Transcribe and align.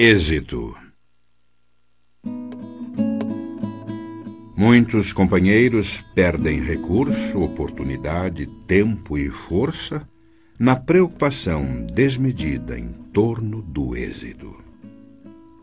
Êxito 0.00 0.76
Muitos 4.56 5.12
companheiros 5.12 6.04
perdem 6.14 6.60
recurso, 6.60 7.40
oportunidade, 7.40 8.46
tempo 8.68 9.18
e 9.18 9.28
força 9.28 10.08
na 10.56 10.76
preocupação 10.76 11.84
desmedida 11.84 12.78
em 12.78 12.92
torno 13.12 13.60
do 13.60 13.96
êxito. 13.96 14.62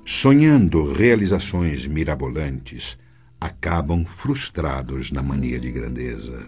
Sonhando 0.03 0.91
realizações 0.91 1.87
mirabolantes, 1.87 2.99
acabam 3.39 4.03
frustrados 4.03 5.13
na 5.13 5.23
mania 5.23 5.61
de 5.61 5.71
grandeza. 5.71 6.45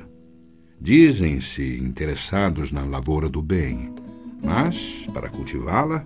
Dizem-se 0.82 1.78
interessados 1.78 2.70
na 2.70 2.84
lavoura 2.84 3.30
do 3.30 3.42
bem, 3.42 3.96
mas, 4.44 5.08
para 5.14 5.30
cultivá-la, 5.30 6.04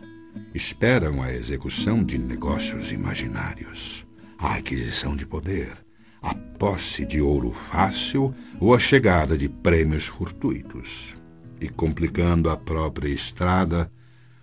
esperam 0.53 1.21
a 1.21 1.33
execução 1.33 2.03
de 2.03 2.17
negócios 2.17 2.91
imaginários, 2.91 4.05
a 4.37 4.55
aquisição 4.55 5.15
de 5.15 5.25
poder, 5.25 5.77
a 6.21 6.33
posse 6.33 7.05
de 7.05 7.21
ouro 7.21 7.51
fácil 7.51 8.33
ou 8.59 8.73
a 8.73 8.79
chegada 8.79 9.37
de 9.37 9.49
prêmios 9.49 10.05
fortuitos. 10.05 11.15
E, 11.59 11.69
complicando 11.69 12.49
a 12.49 12.57
própria 12.57 13.09
estrada, 13.09 13.91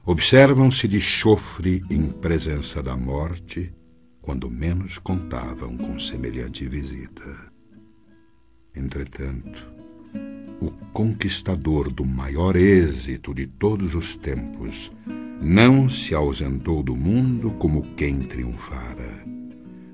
observam-se 0.04 0.88
de 0.88 1.00
chofre 1.00 1.84
em 1.90 2.10
presença 2.10 2.82
da 2.82 2.96
morte, 2.96 3.72
quando 4.20 4.50
menos 4.50 4.98
contavam 4.98 5.76
com 5.76 5.98
semelhante 5.98 6.66
visita. 6.66 7.52
Entretanto, 8.74 9.77
o 10.60 10.70
conquistador 10.92 11.90
do 11.90 12.04
maior 12.04 12.56
êxito 12.56 13.32
de 13.32 13.46
todos 13.46 13.94
os 13.94 14.16
tempos, 14.16 14.90
não 15.40 15.88
se 15.88 16.14
ausentou 16.14 16.82
do 16.82 16.96
mundo 16.96 17.50
como 17.58 17.82
quem 17.96 18.18
triunfara. 18.18 19.22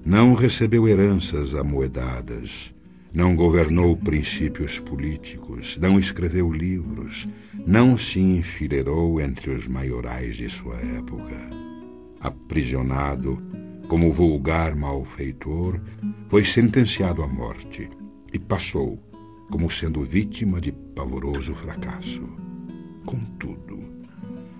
Não 0.04 0.34
recebeu 0.34 0.88
heranças 0.88 1.54
amoedadas, 1.54 2.74
não 3.12 3.36
governou 3.36 3.96
princípios 3.96 4.78
políticos, 4.78 5.76
não 5.76 5.98
escreveu 5.98 6.50
livros, 6.50 7.28
não 7.66 7.96
se 7.96 8.20
enfileirou 8.20 9.20
entre 9.20 9.50
os 9.50 9.68
maiorais 9.68 10.36
de 10.36 10.48
sua 10.48 10.76
época. 10.76 11.36
Aprisionado 12.20 13.40
como 13.86 14.10
vulgar 14.10 14.74
malfeitor, 14.74 15.78
foi 16.28 16.44
sentenciado 16.44 17.22
à 17.22 17.28
morte 17.28 17.88
e 18.32 18.38
passou 18.38 18.98
como 19.50 19.70
sendo 19.70 20.02
vítima 20.02 20.60
de 20.60 20.72
pavoroso 20.72 21.54
fracasso. 21.54 22.22
Contudo, 23.04 23.78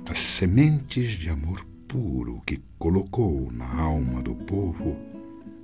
as 0.09 0.19
sementes 0.19 1.11
de 1.11 1.31
amor 1.31 1.65
puro 1.89 2.41
que 2.47 2.61
colocou 2.79 3.51
na 3.53 3.81
alma 3.81 4.23
do 4.23 4.35
povo 4.35 4.97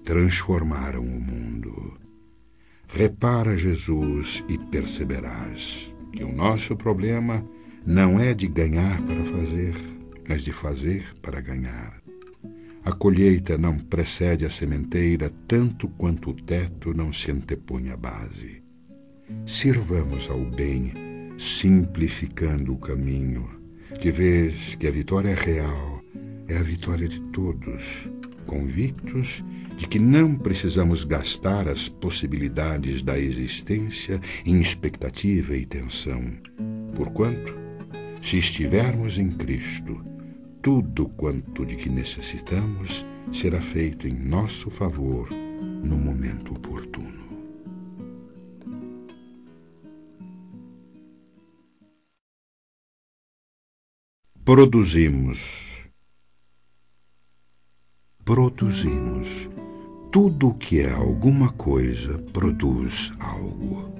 transformaram 0.04 1.02
o 1.02 1.20
mundo. 1.20 1.98
Repara, 2.88 3.56
Jesus, 3.56 4.44
e 4.48 4.58
perceberás 4.58 5.94
que 6.12 6.24
o 6.24 6.32
nosso 6.32 6.76
problema 6.76 7.44
não 7.86 8.18
é 8.18 8.34
de 8.34 8.48
ganhar 8.48 9.00
para 9.02 9.24
fazer, 9.24 9.74
mas 10.28 10.42
de 10.42 10.52
fazer 10.52 11.14
para 11.22 11.40
ganhar. 11.40 12.00
A 12.82 12.92
colheita 12.92 13.58
não 13.58 13.76
precede 13.76 14.44
a 14.44 14.50
sementeira 14.50 15.30
tanto 15.46 15.88
quanto 15.88 16.30
o 16.30 16.34
teto 16.34 16.94
não 16.94 17.12
se 17.12 17.30
antepõe 17.30 17.90
à 17.90 17.96
base. 17.96 18.59
Sirvamos 19.46 20.30
ao 20.30 20.44
bem, 20.44 20.92
simplificando 21.38 22.72
o 22.72 22.78
caminho, 22.78 23.48
de 24.00 24.10
vez 24.10 24.74
que 24.76 24.86
a 24.86 24.90
vitória 24.90 25.34
real 25.34 26.02
é 26.48 26.56
a 26.56 26.62
vitória 26.62 27.08
de 27.08 27.20
todos, 27.32 28.08
convictos 28.46 29.44
de 29.76 29.86
que 29.86 29.98
não 29.98 30.36
precisamos 30.36 31.04
gastar 31.04 31.68
as 31.68 31.88
possibilidades 31.88 33.02
da 33.02 33.18
existência 33.18 34.20
em 34.44 34.60
expectativa 34.60 35.56
e 35.56 35.64
tensão. 35.64 36.22
Porquanto, 36.94 37.54
se 38.20 38.38
estivermos 38.38 39.18
em 39.18 39.30
Cristo, 39.30 40.04
tudo 40.62 41.08
quanto 41.10 41.64
de 41.64 41.76
que 41.76 41.88
necessitamos 41.88 43.06
será 43.32 43.60
feito 43.60 44.06
em 44.06 44.12
nosso 44.12 44.70
favor 44.70 45.28
no 45.82 45.96
momento 45.96 46.52
oportuno. 46.52 47.19
Produzimos. 54.42 55.86
Produzimos. 58.24 59.50
Tudo 60.10 60.48
o 60.48 60.54
que 60.54 60.80
é 60.80 60.90
alguma 60.90 61.52
coisa 61.52 62.18
produz 62.32 63.12
algo. 63.20 63.94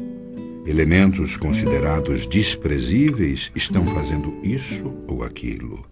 Elementos 0.65 1.37
considerados 1.37 2.27
desprezíveis 2.27 3.53
estão 3.55 3.87
fazendo 3.89 4.35
isso 4.43 4.91
ou 5.07 5.23
aquilo. 5.23 5.85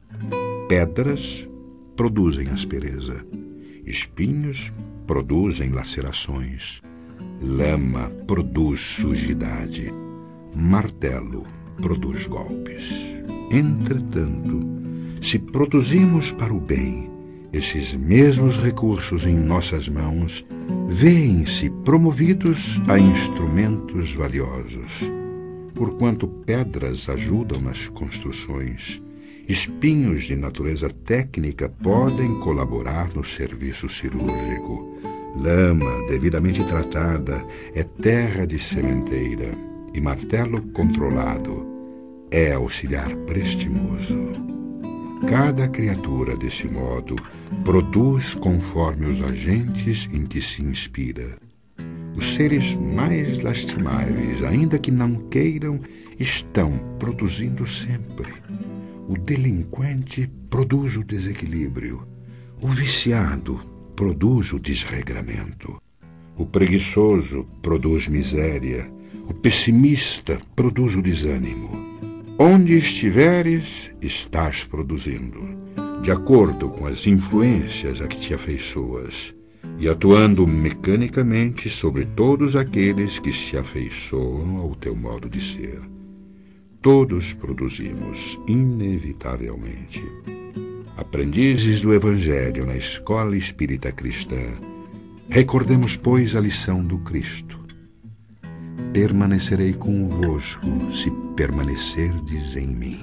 Pedras 0.67 1.47
produzem 1.95 2.49
aspereza. 2.49 3.25
Espinhos 3.85 4.73
produzem 5.07 5.71
lacerações. 5.71 6.81
Lama 7.43 8.09
produz 8.27 8.81
sujidade. 8.81 9.93
Martelo 10.57 11.58
produz 11.81 12.27
golpes. 12.27 12.93
Entretanto, 13.51 14.61
se 15.23 15.39
produzimos 15.39 16.33
para 16.33 16.53
o 16.53 16.61
bem 16.61 17.11
esses 17.53 17.95
mesmos 17.95 18.59
recursos 18.59 19.27
em 19.27 19.35
nossas 19.35 19.89
mãos, 19.89 20.45
veem-se 20.89 21.71
promovidos 21.85 22.81
a 22.89 22.99
instrumentos 22.99 24.13
valiosos. 24.13 25.11
Porquanto 25.75 26.29
pedras 26.29 27.09
ajudam 27.09 27.61
nas 27.61 27.89
construções, 27.89 29.03
espinhos 29.49 30.25
de 30.25 30.37
natureza 30.37 30.91
técnica 30.91 31.69
podem 31.69 32.39
colaborar 32.41 33.15
no 33.15 33.25
serviço 33.25 33.89
cirúrgico. 33.89 34.99
Lama, 35.37 36.07
devidamente 36.09 36.63
tratada, 36.65 37.43
é 37.75 37.83
terra 37.83 38.47
de 38.47 38.59
sementeira, 38.59 39.68
e 39.95 40.01
martelo 40.01 40.63
controlado 40.73 41.67
é 42.31 42.53
auxiliar 42.53 43.15
prestimoso. 43.27 44.17
Cada 45.29 45.69
criatura, 45.69 46.37
desse 46.37 46.69
modo, 46.69 47.17
produz 47.65 48.35
conforme 48.35 49.07
os 49.07 49.21
agentes 49.23 50.09
em 50.13 50.25
que 50.27 50.41
se 50.41 50.63
inspira. 50.63 51.37
Os 52.17 52.35
seres 52.35 52.75
mais 52.75 53.43
lastimáveis, 53.43 54.43
ainda 54.43 54.79
que 54.79 54.91
não 54.91 55.15
queiram, 55.29 55.81
estão 56.19 56.79
produzindo 56.99 57.67
sempre. 57.67 58.33
O 59.09 59.17
delinquente 59.17 60.31
produz 60.51 60.97
o 60.97 61.05
desequilíbrio. 61.05 62.07
O 62.63 62.69
viciado 62.69 63.61
produz 63.95 64.53
o 64.53 64.61
desregramento. 64.61 65.81
O 66.37 66.47
preguiçoso 66.47 67.45
produz 67.63 68.07
miséria. 68.09 68.91
O 69.29 69.35
pessimista 69.35 70.41
produz 70.57 70.97
o 70.97 71.03
desânimo. 71.03 71.71
Onde 72.39 72.79
estiveres, 72.79 73.93
estás 74.01 74.65
produzindo, 74.65 75.41
de 76.03 76.11
acordo 76.11 76.71
com 76.71 76.87
as 76.87 77.07
influências 77.07 78.01
a 78.01 78.09
que 78.09 78.17
te 78.19 78.33
afeiçoas, 78.33 79.35
e 79.79 79.87
atuando 79.87 80.47
mecanicamente 80.47 81.69
sobre 81.69 82.07
todos 82.07 82.57
aqueles 82.57 83.19
que 83.19 83.31
se 83.31 83.59
afeiçoam 83.59 84.57
ao 84.57 84.75
teu 84.75 84.97
modo 84.97 85.29
de 85.29 85.43
ser. 85.43 85.79
Todos 86.81 87.35
produzimos, 87.35 88.41
inevitavelmente. 88.49 90.03
Aprendizes 90.97 91.83
do 91.83 91.93
Evangelho 91.93 92.65
na 92.65 92.77
escola 92.77 93.37
espírita 93.37 93.93
cristã, 93.93 94.55
recordemos, 95.29 95.97
pois, 95.97 96.35
a 96.35 96.41
lição 96.41 96.83
do 96.83 96.99
Cristo 97.01 97.58
permanecerei 98.93 99.75
convosco 99.75 100.67
se 100.93 101.11
permanecerdes 101.37 102.57
em 102.57 102.67
mim. 102.67 103.01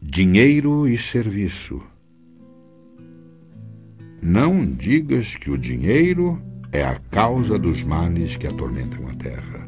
Dinheiro 0.00 0.88
e 0.88 0.96
serviço. 0.96 1.82
Não 4.22 4.64
digas 4.66 5.34
que 5.36 5.50
o 5.50 5.58
dinheiro 5.58 6.40
é 6.72 6.84
a 6.84 6.96
causa 6.96 7.58
dos 7.58 7.84
males 7.84 8.36
que 8.36 8.46
atormentam 8.46 9.08
a 9.08 9.14
terra. 9.14 9.67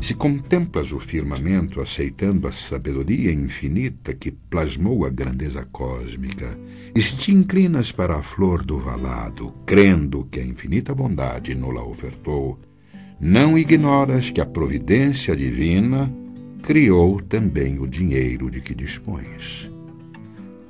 Se 0.00 0.14
contemplas 0.14 0.92
o 0.92 1.00
firmamento 1.00 1.80
aceitando 1.80 2.46
a 2.46 2.52
sabedoria 2.52 3.32
infinita 3.32 4.14
que 4.14 4.30
plasmou 4.30 5.04
a 5.04 5.10
grandeza 5.10 5.66
cósmica, 5.72 6.56
e 6.94 7.02
se 7.02 7.16
te 7.16 7.32
inclinas 7.32 7.90
para 7.90 8.16
a 8.16 8.22
flor 8.22 8.64
do 8.64 8.78
valado, 8.78 9.52
crendo 9.64 10.26
que 10.30 10.38
a 10.38 10.44
infinita 10.44 10.94
bondade 10.94 11.54
nola 11.54 11.82
ofertou, 11.82 12.60
não 13.18 13.58
ignoras 13.58 14.30
que 14.30 14.40
a 14.40 14.46
providência 14.46 15.34
divina 15.34 16.12
criou 16.62 17.22
também 17.22 17.78
o 17.78 17.86
dinheiro 17.86 18.50
de 18.50 18.60
que 18.60 18.74
dispões. 18.74 19.70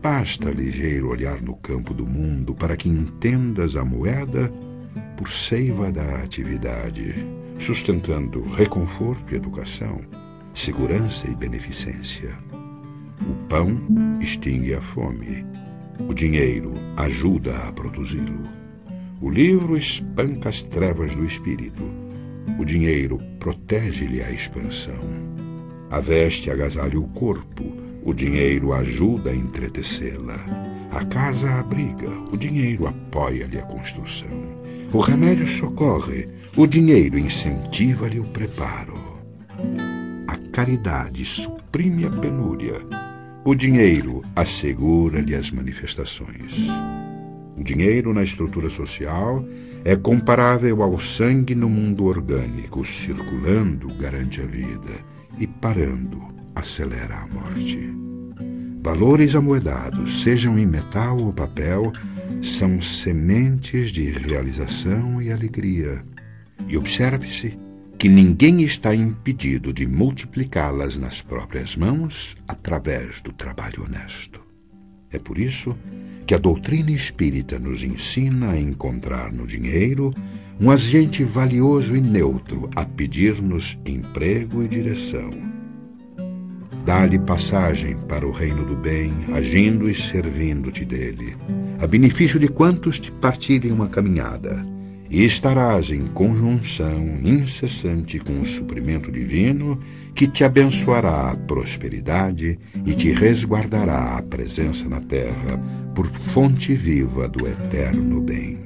Basta 0.01 0.51
ligeiro 0.51 1.09
olhar 1.09 1.43
no 1.43 1.57
campo 1.57 1.93
do 1.93 2.07
mundo 2.07 2.55
para 2.55 2.77
que 2.77 2.89
entendas 2.89 3.77
a 3.77 3.85
moeda 3.85 4.53
por 5.17 5.29
seiva 5.29 5.91
da 5.91 6.23
atividade, 6.23 7.27
sustentando 7.59 8.43
reconforto 8.43 9.33
e 9.33 9.37
educação, 9.37 10.01
segurança 10.55 11.31
e 11.31 11.35
beneficência. 11.35 12.31
O 13.21 13.35
pão 13.49 13.77
extingue 14.21 14.75
a 14.75 14.81
fome, 14.81 15.45
o 16.09 16.13
dinheiro 16.13 16.75
ajuda 16.97 17.57
a 17.57 17.73
produzi-lo. 17.73 18.43
O 19.21 19.31
livro 19.31 19.77
espanca 19.77 20.51
as 20.51 20.63
trevas 20.63 21.15
do 21.15 21.25
espírito, 21.25 21.83
o 22.59 22.65
dinheiro 22.65 23.19
protege-lhe 23.39 24.23
a 24.23 24.31
expansão. 24.31 25.01
A 25.91 26.01
veste 26.01 26.51
agasalha 26.51 26.99
o 26.99 27.09
corpo, 27.09 27.65
o 28.05 28.13
dinheiro 28.13 28.73
ajuda 28.73 29.31
a 29.31 29.35
entretecê-la. 29.35 30.39
A 30.91 31.05
casa 31.05 31.51
abriga, 31.59 32.11
o 32.33 32.37
dinheiro 32.37 32.87
apoia-lhe 32.87 33.59
a 33.59 33.63
construção. 33.63 34.66
O 34.97 35.01
remédio 35.01 35.47
socorre, 35.47 36.27
o 36.57 36.67
dinheiro 36.67 37.19
incentiva-lhe 37.19 38.19
o 38.19 38.25
preparo. 38.25 38.95
A 40.27 40.35
caridade 40.51 41.23
suprime 41.23 42.07
a 42.07 42.11
penúria, 42.11 42.81
o 43.45 43.55
dinheiro 43.55 44.23
assegura-lhe 44.35 45.35
as 45.35 45.51
manifestações. 45.51 46.67
O 47.59 47.63
dinheiro 47.63 48.15
na 48.15 48.23
estrutura 48.23 48.71
social 48.71 49.45
é 49.85 49.95
comparável 49.95 50.83
ao 50.83 50.99
sangue 50.99 51.55
no 51.55 51.69
mundo 51.69 52.07
orgânico, 52.07 52.83
circulando 52.83 53.89
garante 53.99 54.41
a 54.41 54.47
vida 54.47 55.05
e 55.39 55.47
parando 55.47 56.23
acelera 56.55 57.17
a 57.17 57.27
morte. 57.27 57.93
Valores 58.83 59.35
amoedados, 59.35 60.23
sejam 60.23 60.59
em 60.59 60.65
metal 60.65 61.19
ou 61.19 61.35
papel, 61.35 61.93
são 62.41 62.81
sementes 62.81 63.91
de 63.91 64.11
realização 64.11 65.21
e 65.21 65.33
alegria. 65.33 66.05
E 66.69 66.77
observe-se 66.77 67.59
que 67.99 68.09
ninguém 68.09 68.63
está 68.63 68.95
impedido 68.95 69.73
de 69.73 69.87
multiplicá-las 69.87 70.99
nas 70.99 71.23
próprias 71.23 71.77
mãos 71.77 72.37
através 72.47 73.21
do 73.23 73.33
trabalho 73.33 73.85
honesto. 73.85 74.41
É 75.11 75.19
por 75.19 75.39
isso 75.39 75.77
que 76.27 76.35
a 76.35 76.39
doutrina 76.39 76.91
espírita 76.91 77.59
nos 77.59 77.83
ensina 77.83 78.51
a 78.51 78.61
encontrar 78.61 79.33
no 79.33 79.47
dinheiro 79.47 80.13
um 80.61 80.71
agente 80.71 81.23
valioso 81.25 81.95
e 81.95 82.01
neutro 82.01 82.69
a 82.75 82.85
pedir-nos 82.85 83.79
emprego 83.87 84.63
e 84.63 84.69
direção. 84.69 85.56
Dá-lhe 86.87 87.19
passagem 87.19 87.97
para 88.09 88.25
o 88.25 88.31
reino 88.31 88.65
do 88.65 88.77
bem, 88.77 89.13
agindo 89.35 89.91
e 89.91 89.95
servindo-te 89.95 90.85
dele 90.85 91.37
a 91.81 91.87
benefício 91.87 92.39
de 92.39 92.49
quantos 92.49 93.01
te 93.01 93.11
partilhem 93.11 93.73
uma 93.73 93.89
caminhada, 93.89 94.65
e 95.11 95.25
estarás 95.25 95.91
em 95.91 96.07
conjunção 96.07 97.19
incessante 97.23 98.21
com 98.21 98.41
o 98.41 98.47
suprimento 98.47 99.11
divino 99.11 99.81
que 100.15 100.27
te 100.27 100.43
abençoará 100.43 101.31
a 101.31 101.37
prosperidade 101.37 102.59
e 102.85 102.95
te 102.95 103.11
resguardará 103.13 104.17
a 104.17 104.23
presença 104.23 104.89
na 104.89 105.01
terra 105.01 105.61
por 105.93 106.07
fonte 106.07 106.73
viva 106.73 107.29
do 107.29 107.47
eterno 107.47 108.21
bem. 108.21 108.61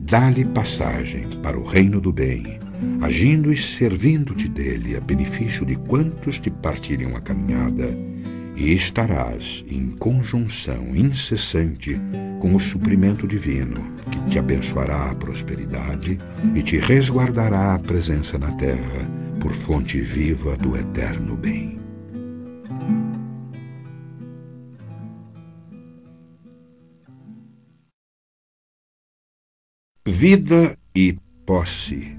Dá-lhe 0.00 0.44
passagem 0.44 1.28
para 1.42 1.58
o 1.58 1.64
reino 1.64 2.00
do 2.00 2.12
bem, 2.12 2.58
agindo 3.00 3.52
e 3.52 3.56
servindo-te 3.56 4.48
dele 4.48 4.96
a 4.96 5.00
benefício 5.00 5.64
de 5.64 5.76
quantos 5.76 6.38
te 6.38 6.50
partilham 6.50 7.16
a 7.16 7.20
caminhada 7.20 7.96
e 8.56 8.72
estarás 8.72 9.64
em 9.68 9.90
conjunção 9.98 10.94
incessante 10.94 11.98
com 12.40 12.54
o 12.54 12.60
suprimento 12.60 13.26
divino, 13.26 13.92
que 14.10 14.20
te 14.26 14.38
abençoará 14.38 15.10
a 15.10 15.14
prosperidade 15.14 16.18
e 16.54 16.62
te 16.62 16.78
resguardará 16.78 17.74
a 17.74 17.78
presença 17.78 18.38
na 18.38 18.52
terra 18.52 19.08
por 19.40 19.52
fonte 19.52 20.00
viva 20.00 20.56
do 20.56 20.76
eterno 20.76 21.36
bem. 21.36 21.78
Vida 30.04 30.76
e 30.96 31.16
posse 31.46 32.18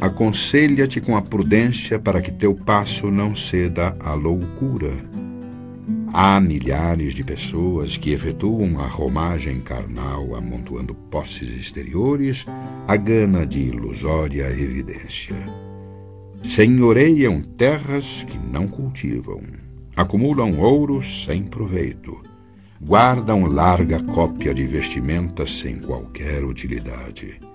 aconselha-te 0.00 0.98
com 0.98 1.14
a 1.14 1.20
prudência 1.20 1.98
para 1.98 2.22
que 2.22 2.32
teu 2.32 2.54
passo 2.54 3.10
não 3.10 3.34
ceda 3.34 3.94
à 4.00 4.14
loucura. 4.14 4.92
Há 6.12 6.40
milhares 6.40 7.14
de 7.14 7.22
pessoas 7.22 7.96
que 7.96 8.10
efetuam 8.10 8.80
a 8.80 8.86
romagem 8.86 9.60
carnal 9.60 10.34
amontoando 10.34 10.94
posses 10.94 11.50
exteriores 11.50 12.46
a 12.88 12.96
gana 12.96 13.46
de 13.46 13.60
ilusória 13.60 14.46
evidência. 14.50 15.36
Senhoreiam 16.42 17.42
terras 17.42 18.24
que 18.26 18.38
não 18.38 18.66
cultivam, 18.66 19.42
acumulam 19.94 20.58
ouro 20.58 21.02
sem 21.02 21.44
proveito, 21.44 22.18
guardam 22.80 23.44
larga 23.44 24.02
cópia 24.02 24.54
de 24.54 24.64
vestimentas 24.66 25.52
sem 25.52 25.76
qualquer 25.76 26.42
utilidade 26.42 27.49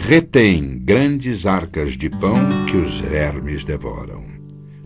retém 0.00 0.78
grandes 0.78 1.44
arcas 1.44 1.92
de 1.92 2.08
pão 2.08 2.34
que 2.66 2.76
os 2.76 2.98
vermes 2.98 3.64
devoram. 3.64 4.24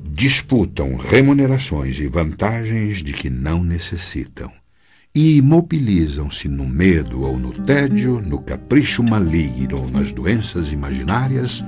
Disputam 0.02 0.96
remunerações 0.96 1.98
e 2.00 2.08
vantagens 2.08 2.98
de 2.98 3.12
que 3.12 3.30
não 3.30 3.62
necessitam. 3.62 4.50
E 5.14 5.36
imobilizam-se 5.36 6.48
no 6.48 6.66
medo 6.66 7.22
ou 7.22 7.38
no 7.38 7.52
tédio, 7.52 8.20
no 8.20 8.42
capricho 8.42 9.02
maligno 9.02 9.82
ou 9.82 9.88
nas 9.88 10.12
doenças 10.12 10.72
imaginárias, 10.72 11.64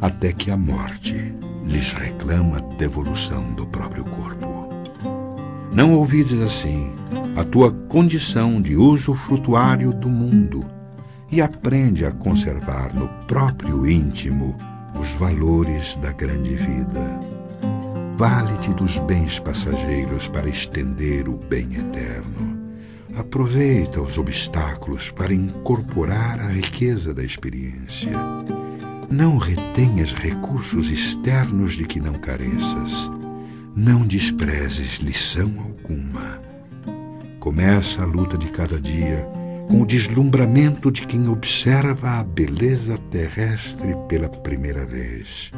até 0.00 0.32
que 0.32 0.50
a 0.50 0.56
morte 0.56 1.32
lhes 1.64 1.92
reclama 1.92 2.60
devolução 2.76 3.54
do 3.54 3.66
próprio 3.68 4.04
corpo. 4.04 4.68
Não 5.72 5.94
ouvides 5.94 6.40
assim 6.40 6.90
a 7.36 7.44
tua 7.44 7.70
condição 7.70 8.60
de 8.60 8.74
uso 8.74 9.14
frutuário 9.14 9.92
do 9.92 10.08
mundo 10.08 10.77
e 11.30 11.42
aprende 11.42 12.04
a 12.04 12.12
conservar 12.12 12.94
no 12.94 13.08
próprio 13.26 13.88
íntimo 13.88 14.56
os 14.98 15.10
valores 15.12 15.96
da 15.96 16.12
grande 16.12 16.56
vida. 16.56 17.20
Vale-te 18.16 18.70
dos 18.70 18.98
bens 18.98 19.38
passageiros 19.38 20.26
para 20.26 20.48
estender 20.48 21.28
o 21.28 21.36
bem 21.36 21.74
eterno. 21.74 22.58
Aproveita 23.16 24.00
os 24.00 24.18
obstáculos 24.18 25.10
para 25.10 25.32
incorporar 25.32 26.40
a 26.40 26.48
riqueza 26.48 27.12
da 27.12 27.22
experiência. 27.22 28.12
Não 29.10 29.38
retenhas 29.38 30.12
recursos 30.12 30.90
externos 30.90 31.74
de 31.74 31.84
que 31.84 32.00
não 32.00 32.14
careças. 32.14 33.10
Não 33.74 34.02
desprezes 34.02 34.98
lição 34.98 35.52
alguma. 35.58 36.40
Começa 37.38 38.02
a 38.02 38.06
luta 38.06 38.36
de 38.36 38.48
cada 38.48 38.80
dia 38.80 39.37
com 39.68 39.82
o 39.82 39.86
deslumbramento 39.86 40.90
de 40.90 41.06
quem 41.06 41.28
observa 41.28 42.18
a 42.18 42.24
beleza 42.24 42.98
terrestre 43.10 43.94
pela 44.08 44.28
primeira 44.28 44.84
vez 44.84 45.52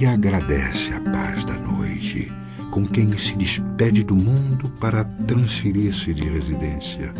e 0.00 0.06
agradece 0.06 0.94
a 0.94 1.00
paz 1.00 1.44
da 1.44 1.54
noite 1.54 2.32
com 2.70 2.86
quem 2.86 3.16
se 3.18 3.36
despede 3.36 4.02
do 4.02 4.14
mundo 4.14 4.72
para 4.80 5.04
transferir-se 5.26 6.14
de 6.14 6.24
residência. 6.24 7.12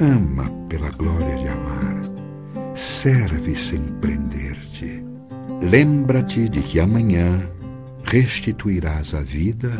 Ama 0.00 0.50
pela 0.68 0.90
glória 0.90 1.36
de 1.36 1.48
amar, 1.48 2.74
serve 2.74 3.54
sem 3.56 3.80
prender-te. 4.00 5.04
Lembra-te 5.70 6.48
de 6.48 6.62
que 6.62 6.80
amanhã 6.80 7.46
restituirás 8.04 9.14
à 9.14 9.20
vida 9.20 9.70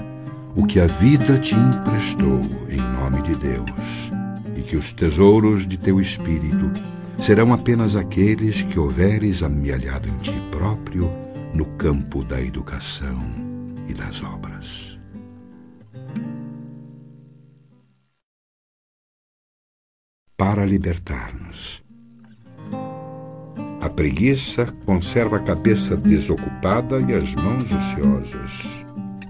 o 0.54 0.66
que 0.66 0.78
a 0.78 0.86
vida 0.86 1.38
te 1.38 1.54
emprestou 1.54 2.40
em 2.68 2.76
nome 2.76 3.22
de 3.22 3.34
Deus 3.36 4.23
que 4.62 4.76
os 4.76 4.92
tesouros 4.92 5.66
de 5.66 5.76
teu 5.76 6.00
espírito 6.00 6.70
serão 7.18 7.52
apenas 7.52 7.96
aqueles 7.96 8.62
que 8.62 8.78
houveres 8.78 9.42
amealhado 9.42 10.08
em 10.08 10.16
ti 10.18 10.32
próprio 10.50 11.10
no 11.54 11.64
campo 11.76 12.24
da 12.24 12.40
educação 12.40 13.18
e 13.88 13.94
das 13.94 14.22
obras. 14.22 14.98
Para 20.36 20.66
libertar-nos. 20.66 21.82
A 23.80 23.88
preguiça 23.88 24.66
conserva 24.84 25.36
a 25.36 25.40
cabeça 25.40 25.96
desocupada 25.96 27.00
e 27.00 27.14
as 27.14 27.34
mãos 27.34 27.64
ociosas. 27.72 28.83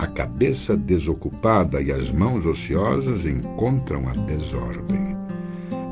A 0.05 0.07
cabeça 0.07 0.77
desocupada 0.77 1.81
e 1.81 1.91
as 1.91 2.13
mãos 2.13 2.45
ociosas 2.45 3.25
encontram 3.25 4.07
a 4.07 4.13
desordem. 4.13 5.17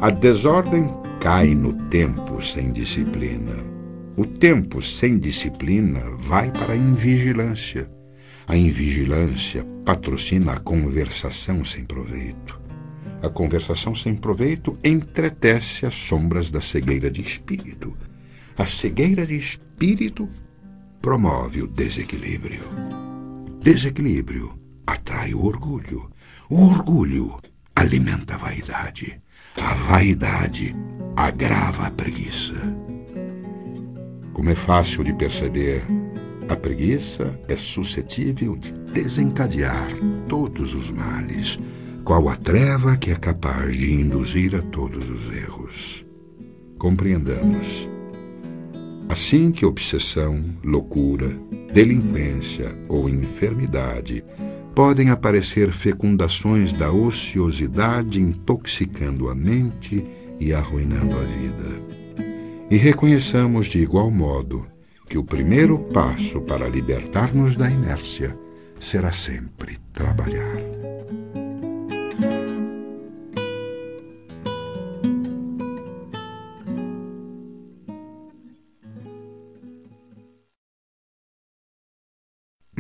A 0.03 0.11
desordem 0.11 0.91
cai 1.19 1.55
no 1.55 1.73
tempo 1.89 2.45
sem 2.45 2.73
disciplina. 2.73 3.57
O 4.15 4.27
tempo 4.27 4.83
sem 4.83 5.19
disciplina 5.19 6.03
vai 6.19 6.51
para 6.51 6.75
a 6.75 6.77
invigilância. 6.77 7.91
A 8.47 8.55
invigilância 8.55 9.65
patrocina 9.83 10.53
a 10.53 10.61
conversação 10.61 11.65
sem 11.65 11.87
proveito. 11.87 12.61
A 13.23 13.31
conversação 13.31 13.95
sem 13.95 14.15
proveito 14.15 14.77
entretece 14.85 15.87
as 15.87 15.95
sombras 15.95 16.51
da 16.51 16.61
cegueira 16.61 17.11
de 17.11 17.23
espírito. 17.23 17.97
A 18.59 18.67
cegueira 18.67 19.25
de 19.25 19.37
espírito 19.37 20.29
promove 21.01 21.63
o 21.63 21.67
desequilíbrio. 21.67 22.61
Desequilíbrio 23.63 24.59
atrai 24.85 25.33
o 25.33 25.45
orgulho. 25.45 26.11
O 26.51 26.65
orgulho 26.65 27.39
alimenta 27.77 28.35
a 28.35 28.37
vaidade. 28.37 29.21
A 29.57 29.75
vaidade 29.75 30.75
agrava 31.15 31.87
a 31.87 31.91
preguiça. 31.93 32.55
Como 34.33 34.51
é 34.51 34.57
fácil 34.57 35.05
de 35.05 35.13
perceber, 35.13 35.85
a 36.49 36.57
preguiça 36.57 37.39
é 37.47 37.55
suscetível 37.55 38.57
de 38.57 38.73
desencadear 38.73 39.91
todos 40.29 40.75
os 40.75 40.91
males, 40.91 41.57
qual 42.05 42.29
a 42.29 42.35
treva 42.35 42.97
que 42.97 43.13
é 43.13 43.15
capaz 43.15 43.77
de 43.77 43.93
induzir 43.93 44.57
a 44.57 44.63
todos 44.63 45.09
os 45.09 45.33
erros. 45.33 46.05
Compreendamos. 46.79 47.89
Assim 49.13 49.53
que 49.53 49.67
obsessão, 49.67 50.43
loucura, 50.65 51.29
delinquência 51.75 52.75
ou 52.89 53.11
enfermidade 53.11 54.25
podem 54.75 55.11
aparecer 55.11 55.71
fecundações 55.71 56.73
da 56.73 56.91
ociosidade 56.91 58.19
intoxicando 58.19 59.29
a 59.29 59.35
mente 59.35 60.03
e 60.41 60.55
arruinando 60.55 61.15
a 61.15 61.25
vida. 61.25 62.25
E 62.71 62.79
reconheçamos 62.79 63.67
de 63.67 63.81
igual 63.83 64.11
modo 64.11 64.67
que 65.07 65.19
o 65.19 65.25
primeiro 65.25 65.79
passo 65.79 66.41
para 66.41 66.67
libertar-nos 66.67 67.55
da 67.55 67.71
inércia 67.71 68.35
será 68.79 69.13
sempre 69.13 69.77
trabalhar. 69.93 70.72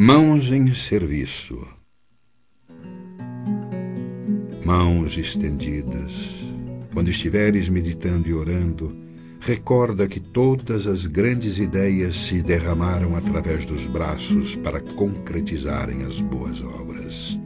Mãos 0.05 0.51
em 0.51 0.75
serviço 0.75 1.65
mãos 4.65 5.17
estendidas. 5.17 6.43
Quando 6.93 7.09
estiveres 7.09 7.69
meditando 7.69 8.29
e 8.29 8.35
orando, 8.35 8.97
recorda 9.39 10.09
que 10.09 10.19
todas 10.19 10.89
as 10.89 11.07
grandes 11.07 11.61
ideias 11.61 12.17
se 12.17 12.43
derramaram 12.43 13.15
através 13.15 13.65
dos 13.65 13.87
braços 13.87 14.57
para 14.57 14.81
concretizarem 14.81 16.03
as 16.03 16.21
boas 16.21 16.61
obras. 16.63 17.39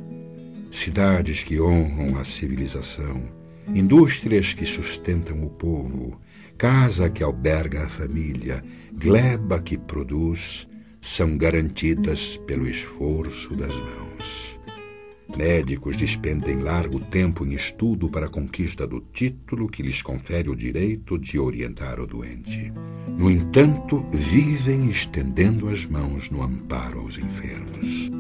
Cidades 0.71 1.45
que 1.45 1.61
honram 1.61 2.19
a 2.19 2.25
civilização, 2.25 3.23
indústrias 3.69 4.55
que 4.55 4.65
sustentam 4.65 5.45
o 5.45 5.51
povo, 5.51 6.19
casa 6.57 7.11
que 7.11 7.23
alberga 7.23 7.85
a 7.85 7.89
família, 7.91 8.65
gleba 8.95 9.61
que 9.61 9.77
produz, 9.77 10.67
são 11.07 11.39
garantidas 11.39 12.37
pelo 12.49 12.69
esforço 12.69 13.55
das 13.55 13.73
mãos. 13.73 14.59
Médicos 15.37 15.97
despendem 15.97 16.57
largo 16.57 16.99
tempo 16.99 17.47
em 17.47 17.53
estudo 17.53 18.11
para 18.11 18.27
a 18.27 18.29
conquista 18.29 18.89
do 18.89 19.01
título 19.13 19.69
que 19.69 19.85
lhes 19.85 20.03
confere 20.03 20.51
o 20.51 20.57
direito 20.57 21.17
de 21.17 21.39
orientar 21.39 22.01
o 22.01 22.09
doente. 22.09 22.73
No 23.17 23.31
entanto, 23.31 24.05
vivem 24.13 24.91
estendendo 24.91 25.69
as 25.69 25.87
mãos 25.87 26.29
no 26.29 26.43
amparo 26.43 26.99
aos 26.99 27.17
enfermos. 27.17 28.11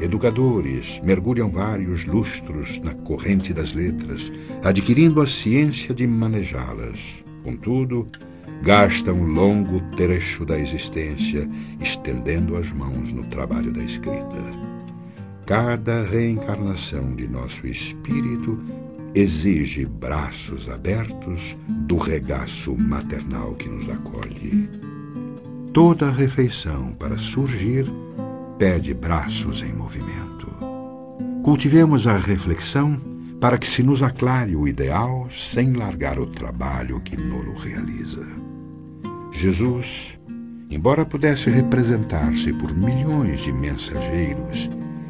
Educadores 0.00 1.00
mergulham 1.02 1.50
vários 1.50 2.06
lustros 2.06 2.78
na 2.78 2.94
corrente 2.94 3.52
das 3.52 3.72
letras, 3.72 4.32
adquirindo 4.62 5.20
a 5.20 5.26
ciência 5.26 5.92
de 5.92 6.06
manejá-las. 6.06 7.24
Contudo, 7.42 8.06
gastam 8.62 9.22
longo 9.22 9.80
trecho 9.96 10.44
da 10.44 10.58
existência 10.58 11.48
estendendo 11.80 12.56
as 12.56 12.70
mãos 12.70 13.12
no 13.12 13.24
trabalho 13.26 13.72
da 13.72 13.82
escrita. 13.82 14.36
Cada 15.46 16.02
reencarnação 16.04 17.14
de 17.14 17.26
nosso 17.26 17.66
espírito 17.66 18.58
exige 19.14 19.84
braços 19.84 20.68
abertos 20.68 21.56
do 21.68 21.96
regaço 21.96 22.76
maternal 22.76 23.54
que 23.54 23.68
nos 23.68 23.88
acolhe. 23.88 24.68
Toda 25.72 26.10
refeição 26.10 26.92
para 26.92 27.18
surgir 27.18 27.86
pede 28.58 28.92
braços 28.94 29.62
em 29.62 29.72
movimento. 29.72 30.48
Cultivemos 31.42 32.06
a 32.06 32.16
reflexão 32.16 33.00
para 33.40 33.56
que 33.56 33.66
se 33.66 33.82
nos 33.82 34.02
aclare 34.02 34.54
o 34.54 34.68
ideal 34.68 35.26
sem 35.30 35.72
largar 35.72 36.18
o 36.18 36.26
trabalho 36.26 37.00
que 37.00 37.16
nolo 37.16 37.54
realiza. 37.54 38.49
Jesus, 39.40 40.20
embora 40.70 41.06
pudesse 41.06 41.48
representar-se 41.48 42.52
por 42.52 42.76
milhões 42.76 43.40
de 43.40 43.50
mensageiros, 43.50 44.68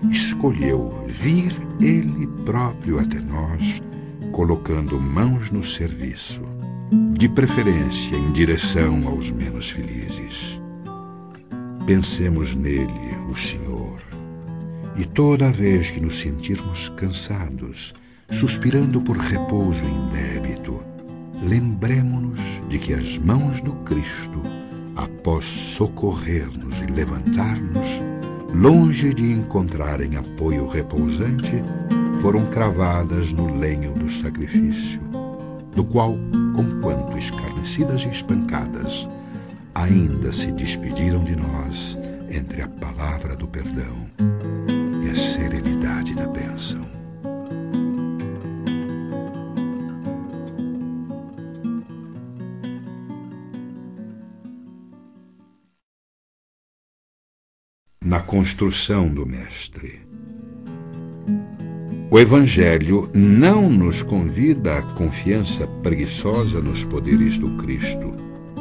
escolheu 0.09 1.05
vir 1.09 1.53
Ele 1.81 2.29
próprio 2.47 3.01
até 3.01 3.19
nós, 3.19 3.83
colocando 4.31 5.01
mãos 5.01 5.51
no 5.51 5.65
serviço, 5.65 6.43
de 7.19 7.29
preferência 7.29 8.15
em 8.15 8.31
direção 8.31 9.03
aos 9.09 9.33
menos 9.33 9.69
felizes. 9.69 10.61
Pensemos 11.85 12.55
nele, 12.55 13.17
o 13.29 13.37
Senhor, 13.37 14.01
e 14.97 15.05
toda 15.07 15.51
vez 15.51 15.91
que 15.91 15.99
nos 15.99 16.21
sentirmos 16.21 16.89
cansados, 16.91 17.93
suspirando 18.31 19.01
por 19.01 19.17
repouso 19.17 19.83
indébito, 19.85 20.81
lembremos-nos 21.42 22.40
de 22.68 22.78
que 22.78 22.92
as 22.92 23.18
mãos 23.18 23.61
do 23.62 23.73
Cristo, 23.85 24.40
após 24.97 25.44
socorrer-nos 25.44 26.80
e 26.80 26.87
levantar-nos, 26.87 27.88
longe 28.54 29.14
de 29.14 29.32
encontrarem 29.32 30.16
apoio 30.16 30.66
repousante, 30.66 31.62
foram 32.20 32.47
cravadas 32.47 33.32
no 33.32 33.54
lenho 33.56 33.92
do 33.94 34.11
sacrifício, 34.11 35.00
do 35.75 35.85
qual, 35.85 36.16
conquanto 36.54 37.16
escarnecidas 37.16 38.02
e 38.02 38.09
espancadas, 38.09 39.09
ainda 39.75 40.32
se 40.32 40.52
despediram 40.52 41.25
de 41.25 41.37
nós 41.37 41.97
entre 42.28 42.62
a 42.62 42.68
palavra 42.68 43.35
do 43.35 43.49
perdão 43.49 43.97
na 58.11 58.19
construção 58.19 59.09
do 59.09 59.25
Mestre. 59.25 60.00
O 62.11 62.19
Evangelho 62.19 63.09
não 63.14 63.71
nos 63.71 64.02
convida 64.02 64.79
à 64.79 64.83
confiança 64.83 65.64
preguiçosa 65.81 66.61
nos 66.61 66.85
poderes 66.85 67.38
do 67.38 67.50
Cristo, 67.50 68.12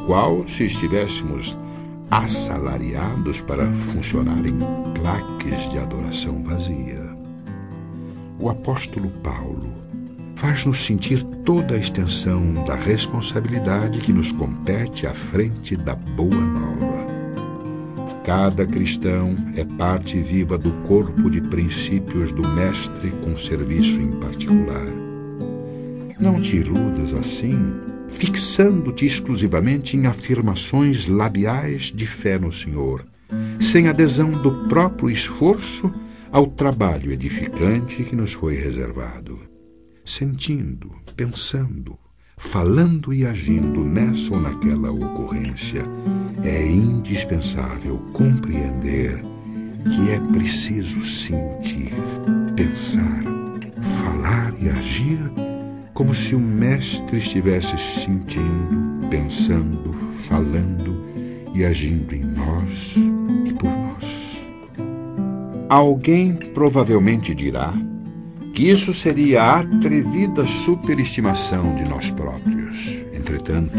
qual 0.05 0.47
se 0.47 0.65
estivéssemos 0.65 1.57
assalariados 2.11 3.41
para 3.41 3.73
funcionar 3.73 4.37
em 4.37 4.59
plaques 4.93 5.71
de 5.71 5.79
adoração 5.79 6.43
vazia. 6.43 7.17
O 8.37 8.51
apóstolo 8.51 9.09
Paulo 9.23 9.73
faz-nos 10.35 10.85
sentir 10.85 11.23
toda 11.43 11.73
a 11.73 11.79
extensão 11.79 12.53
da 12.65 12.75
responsabilidade 12.75 13.99
que 13.99 14.13
nos 14.13 14.31
compete 14.31 15.07
à 15.07 15.13
frente 15.15 15.75
da 15.75 15.95
Boa. 15.95 16.58
Cada 18.29 18.63
cristão 18.63 19.35
é 19.55 19.65
parte 19.65 20.21
viva 20.21 20.55
do 20.55 20.71
corpo 20.83 21.31
de 21.31 21.41
princípios 21.41 22.31
do 22.31 22.47
Mestre 22.49 23.09
com 23.23 23.35
serviço 23.35 23.99
em 23.99 24.19
particular. 24.19 24.85
Não 26.19 26.39
te 26.39 26.57
iludas 26.57 27.11
assim, 27.15 27.57
fixando-te 28.07 29.03
exclusivamente 29.03 29.97
em 29.97 30.05
afirmações 30.05 31.07
labiais 31.07 31.85
de 31.85 32.05
fé 32.05 32.37
no 32.37 32.53
Senhor, 32.53 33.03
sem 33.59 33.87
adesão 33.87 34.29
do 34.29 34.67
próprio 34.67 35.09
esforço 35.09 35.91
ao 36.31 36.45
trabalho 36.45 37.11
edificante 37.11 38.03
que 38.03 38.15
nos 38.15 38.33
foi 38.33 38.53
reservado. 38.53 39.39
Sentindo, 40.05 40.91
pensando, 41.15 41.97
falando 42.39 43.13
e 43.13 43.25
agindo 43.25 43.83
nessa 43.83 44.33
ou 44.33 44.39
naquela 44.39 44.89
ocorrência, 44.89 45.83
é 46.41 46.65
indispensável 46.65 47.97
compreender 48.13 49.21
que 49.83 50.09
é 50.09 50.19
preciso 50.31 51.05
sentir, 51.05 51.91
pensar, 52.55 53.21
falar 54.01 54.53
e 54.59 54.69
agir 54.69 55.19
como 55.93 56.13
se 56.13 56.33
o 56.33 56.39
Mestre 56.39 57.17
estivesse 57.17 57.77
sentindo, 57.77 59.07
pensando, 59.09 59.93
falando 60.27 61.03
e 61.53 61.65
agindo 61.65 62.15
em 62.15 62.23
nós 62.23 62.95
e 63.45 63.53
por 63.53 63.69
nós. 63.69 64.39
Alguém 65.67 66.33
provavelmente 66.33 67.35
dirá 67.35 67.73
isso 68.67 68.93
seria 68.93 69.43
a 69.43 69.59
atrevida 69.59 70.43
superestimação 70.45 71.75
de 71.75 71.83
nós 71.83 72.09
próprios. 72.09 72.97
Entretanto, 73.13 73.77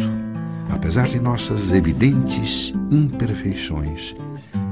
apesar 0.70 1.08
de 1.08 1.18
nossas 1.18 1.72
evidentes 1.72 2.72
imperfeições, 2.90 4.14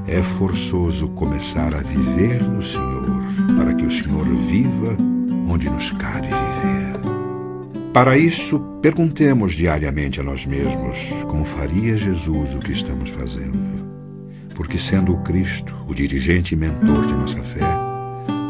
é 0.07 0.23
forçoso 0.23 1.09
começar 1.09 1.75
a 1.75 1.79
viver 1.79 2.41
no 2.41 2.63
Senhor, 2.63 3.21
para 3.57 3.73
que 3.73 3.85
o 3.85 3.91
Senhor 3.91 4.25
viva 4.47 4.97
onde 5.47 5.69
nos 5.69 5.91
cabe 5.91 6.27
viver. 6.27 7.91
Para 7.93 8.17
isso, 8.17 8.59
perguntemos 8.81 9.53
diariamente 9.53 10.19
a 10.19 10.23
nós 10.23 10.45
mesmos 10.45 11.09
como 11.27 11.43
faria 11.43 11.97
Jesus 11.97 12.55
o 12.55 12.59
que 12.59 12.71
estamos 12.71 13.09
fazendo. 13.09 13.59
Porque, 14.55 14.77
sendo 14.77 15.13
o 15.13 15.21
Cristo 15.23 15.75
o 15.87 15.93
dirigente 15.93 16.53
e 16.53 16.57
mentor 16.57 17.05
de 17.05 17.13
nossa 17.13 17.41
fé, 17.43 17.88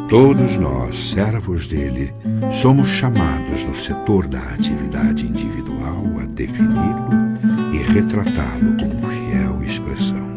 todos 0.09 0.57
nós, 0.57 1.11
servos 1.11 1.67
dele, 1.67 2.11
somos 2.51 2.89
chamados 2.89 3.63
no 3.63 3.75
setor 3.75 4.27
da 4.27 4.39
atividade 4.39 5.25
individual 5.25 6.03
a 6.19 6.25
defini-lo 6.25 7.09
e 7.71 7.77
retratá-lo 7.77 8.75
como 8.77 9.07
fiel 9.07 9.63
expressão. 9.63 10.27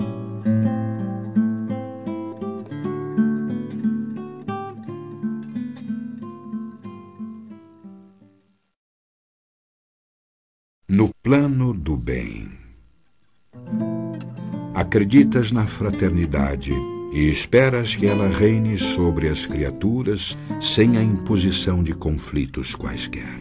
No 10.87 11.09
plano 11.23 11.73
do 11.73 11.97
bem. 11.97 12.53
Acreditas 14.75 15.51
na 15.51 15.67
fraternidade 15.67 16.75
e 17.13 17.29
esperas 17.29 17.95
que 17.95 18.07
ela 18.07 18.27
reine 18.27 18.79
sobre 18.79 19.29
as 19.29 19.47
criaturas 19.47 20.37
sem 20.61 20.97
a 20.97 21.03
imposição 21.03 21.83
de 21.83 21.93
conflitos 21.93 22.75
quaisquer. 22.75 23.39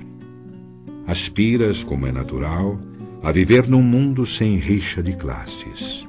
Aspiras, 1.07 1.83
como 1.83 2.05
é 2.05 2.11
natural, 2.11 2.77
a 3.23 3.31
viver 3.31 3.67
num 3.67 3.81
mundo 3.81 4.25
sem 4.25 4.57
rixa 4.57 5.01
de 5.01 5.13
classes. 5.13 6.07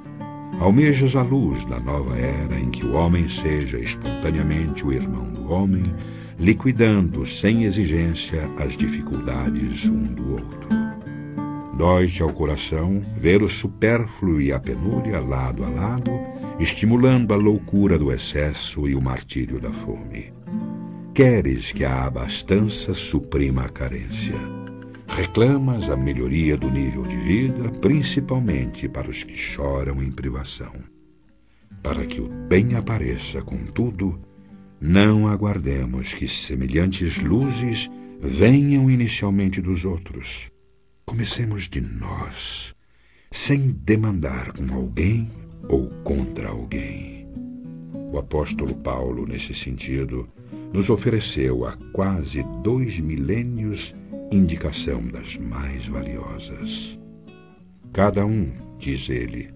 Almejas 0.58 1.14
a 1.14 1.22
luz 1.22 1.64
da 1.66 1.78
nova 1.78 2.16
era 2.16 2.58
em 2.58 2.70
que 2.70 2.84
o 2.84 2.92
homem 2.92 3.28
seja 3.28 3.78
espontaneamente 3.78 4.84
o 4.84 4.92
irmão 4.92 5.24
do 5.32 5.50
homem, 5.50 5.94
liquidando 6.38 7.24
sem 7.26 7.64
exigência 7.64 8.42
as 8.58 8.76
dificuldades 8.76 9.86
um 9.86 10.02
do 10.02 10.32
outro. 10.32 10.68
Dói-te 11.76 12.22
ao 12.22 12.32
coração 12.32 13.02
ver 13.16 13.42
o 13.42 13.48
supérfluo 13.48 14.40
e 14.40 14.52
a 14.52 14.60
penúria 14.60 15.20
lado 15.20 15.64
a 15.64 15.68
lado, 15.68 16.10
estimulando 16.58 17.32
a 17.32 17.36
loucura 17.36 17.98
do 17.98 18.12
excesso 18.12 18.88
e 18.88 18.94
o 18.94 19.00
martírio 19.00 19.60
da 19.60 19.72
fome. 19.72 20.32
Queres 21.14 21.72
que 21.72 21.84
a 21.84 22.04
abastança 22.04 22.94
suprima 22.94 23.64
a 23.64 23.68
carência. 23.68 24.34
Reclamas 25.06 25.90
a 25.90 25.96
melhoria 25.96 26.56
do 26.56 26.70
nível 26.70 27.02
de 27.02 27.16
vida, 27.16 27.70
principalmente 27.80 28.88
para 28.88 29.10
os 29.10 29.22
que 29.22 29.36
choram 29.36 30.02
em 30.02 30.10
privação. 30.10 30.72
Para 31.82 32.06
que 32.06 32.20
o 32.20 32.28
bem 32.28 32.74
apareça, 32.76 33.42
contudo, 33.42 34.18
não 34.80 35.28
aguardemos 35.28 36.14
que 36.14 36.26
semelhantes 36.26 37.18
luzes 37.18 37.90
venham 38.20 38.90
inicialmente 38.90 39.60
dos 39.60 39.84
outros 39.84 40.52
Comecemos 41.04 41.68
de 41.68 41.80
nós, 41.80 42.74
sem 43.30 43.70
demandar 43.70 44.52
com 44.52 44.74
alguém 44.74 45.30
ou 45.72 45.86
contra 46.04 46.50
alguém. 46.50 47.26
O 48.12 48.18
apóstolo 48.18 48.74
Paulo, 48.74 49.26
nesse 49.26 49.54
sentido, 49.54 50.28
nos 50.70 50.90
ofereceu 50.90 51.64
há 51.64 51.74
quase 51.94 52.44
dois 52.62 53.00
milênios 53.00 53.94
indicação 54.30 55.02
das 55.02 55.38
mais 55.38 55.86
valiosas. 55.86 56.98
Cada 57.90 58.24
um, 58.26 58.52
diz 58.78 59.08
ele, 59.08 59.50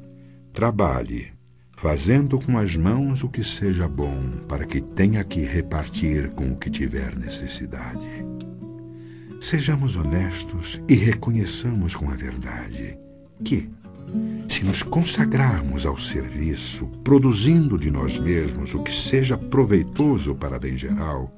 trabalhe, 0.55 1.33
fazendo 1.77 2.38
com 2.40 2.57
as 2.57 2.75
mãos 2.77 3.23
o 3.23 3.29
que 3.29 3.45
seja 3.45 3.87
bom, 3.87 4.19
para 4.49 4.64
que 4.64 4.81
tenha 4.81 5.23
que 5.23 5.40
repartir 5.40 6.31
com 6.31 6.53
o 6.53 6.57
que 6.57 6.71
tiver 6.71 7.14
necessidade. 7.14 8.25
Sejamos 9.38 9.97
honestos 9.97 10.81
e 10.88 10.95
reconheçamos 10.95 11.95
com 11.95 12.11
a 12.11 12.14
verdade 12.14 12.99
que, 13.45 13.69
se 14.49 14.65
nos 14.65 14.83
consagrarmos 14.83 15.87
ao 15.87 15.99
serviço, 15.99 16.87
produzindo 17.03 17.79
de 17.79 17.91
nós 17.91 18.19
mesmos 18.19 18.75
o 18.75 18.83
que 18.83 18.95
seja 18.95 19.37
proveitoso 19.37 20.35
para 20.35 20.59
bem 20.59 20.77
geral, 20.77 21.33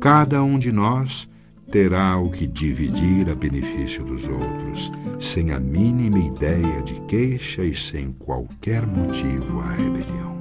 cada 0.00 0.42
um 0.42 0.58
de 0.58 0.70
nós 0.70 1.28
terá 1.70 2.16
o 2.18 2.30
que 2.30 2.46
dividir 2.46 3.30
a 3.30 3.34
benefício 3.34 4.04
dos 4.04 4.28
outros, 4.28 4.92
sem 5.18 5.52
a 5.52 5.58
mínima 5.58 6.18
ideia 6.18 6.82
de 6.82 7.00
queixa 7.06 7.64
e 7.64 7.74
sem 7.74 8.12
qualquer 8.12 8.86
motivo 8.86 9.60
à 9.60 9.72
rebelião. 9.72 10.32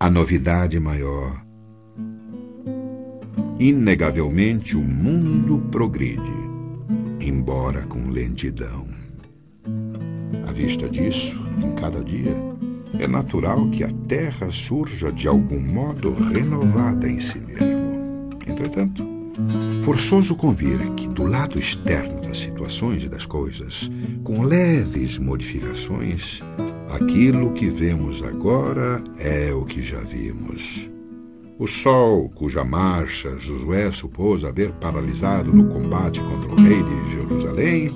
a 0.00 0.08
novidade 0.08 0.78
maior. 0.78 1.47
Inegavelmente 3.58 4.76
o 4.76 4.80
mundo 4.80 5.58
progride, 5.70 6.22
embora 7.20 7.82
com 7.82 8.08
lentidão. 8.08 8.86
À 10.46 10.52
vista 10.52 10.88
disso, 10.88 11.36
em 11.62 11.74
cada 11.74 12.02
dia, 12.02 12.36
é 12.98 13.06
natural 13.06 13.68
que 13.70 13.84
a 13.84 13.90
Terra 14.06 14.50
surja 14.50 15.12
de 15.12 15.26
algum 15.28 15.60
modo 15.60 16.14
renovada 16.14 17.08
em 17.08 17.20
si 17.20 17.38
mesmo. 17.38 18.30
Entretanto, 18.46 19.04
forçoso 19.82 20.34
convir 20.36 20.78
que 20.94 21.08
do 21.08 21.24
lado 21.24 21.58
externo 21.58 22.20
das 22.20 22.38
situações 22.38 23.04
e 23.04 23.08
das 23.08 23.26
coisas, 23.26 23.90
com 24.22 24.42
leves 24.42 25.18
modificações, 25.18 26.42
Aquilo 26.90 27.52
que 27.52 27.68
vemos 27.68 28.22
agora 28.22 29.04
é 29.18 29.52
o 29.52 29.64
que 29.66 29.82
já 29.82 30.00
vimos. 30.00 30.90
O 31.58 31.66
sol, 31.66 32.28
cuja 32.36 32.62
marcha 32.62 33.36
Josué 33.40 33.90
supôs 33.90 34.44
haver 34.44 34.70
paralisado 34.74 35.52
no 35.52 35.66
combate 35.68 36.20
contra 36.20 36.52
o 36.52 36.54
rei 36.54 36.80
de 36.80 37.10
Jerusalém, 37.10 37.90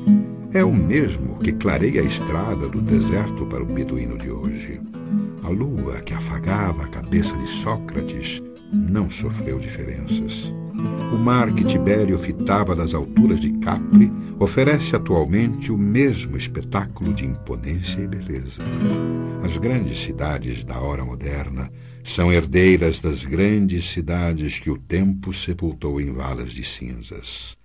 é 0.52 0.64
o 0.64 0.74
mesmo 0.74 1.38
que 1.38 1.52
clareia 1.52 2.02
a 2.02 2.04
estrada 2.04 2.68
do 2.68 2.82
deserto 2.82 3.46
para 3.46 3.62
o 3.62 3.66
beduíno 3.66 4.18
de 4.18 4.32
hoje. 4.32 4.80
A 5.44 5.48
lua 5.48 6.00
que 6.00 6.12
afagava 6.12 6.82
a 6.82 6.88
cabeça 6.88 7.36
de 7.36 7.46
Sócrates 7.46 8.42
não 8.72 9.08
sofreu 9.08 9.60
diferenças. 9.60 10.52
O 11.12 11.16
mar 11.16 11.52
que 11.52 11.62
Tibério 11.62 12.18
fitava 12.18 12.74
das 12.74 12.94
alturas 12.94 13.38
de 13.38 13.52
Capri 13.58 14.10
oferece 14.40 14.96
atualmente 14.96 15.70
o 15.70 15.78
mesmo 15.78 16.36
espetáculo 16.36 17.14
de 17.14 17.26
imponência 17.26 18.00
e 18.00 18.08
beleza. 18.08 18.64
As 19.44 19.56
grandes 19.56 20.02
cidades 20.02 20.64
da 20.64 20.80
hora 20.80 21.04
moderna 21.04 21.70
são 22.02 22.32
herdeiras 22.32 23.00
das 23.00 23.24
grandes 23.24 23.84
cidades 23.86 24.58
que 24.58 24.70
o 24.70 24.76
tempo 24.76 25.32
sepultou 25.32 26.00
em 26.00 26.12
valas 26.12 26.50
de 26.50 26.64
cinzas. 26.64 27.56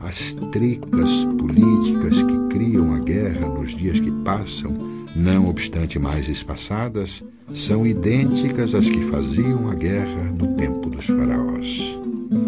As 0.00 0.32
tricas 0.50 1.24
políticas 1.38 2.22
que 2.22 2.48
criam 2.50 2.94
a 2.94 2.98
guerra 2.98 3.46
nos 3.46 3.74
dias 3.74 4.00
que 4.00 4.10
passam, 4.24 4.72
não 5.14 5.48
obstante 5.48 5.98
mais 5.98 6.28
espaçadas, 6.28 7.24
são 7.52 7.86
idênticas 7.86 8.74
às 8.74 8.88
que 8.88 9.00
faziam 9.02 9.70
a 9.70 9.74
guerra 9.74 10.24
no 10.36 10.56
tempo 10.56 10.88
dos 10.88 11.06
faraós. 11.06 12.02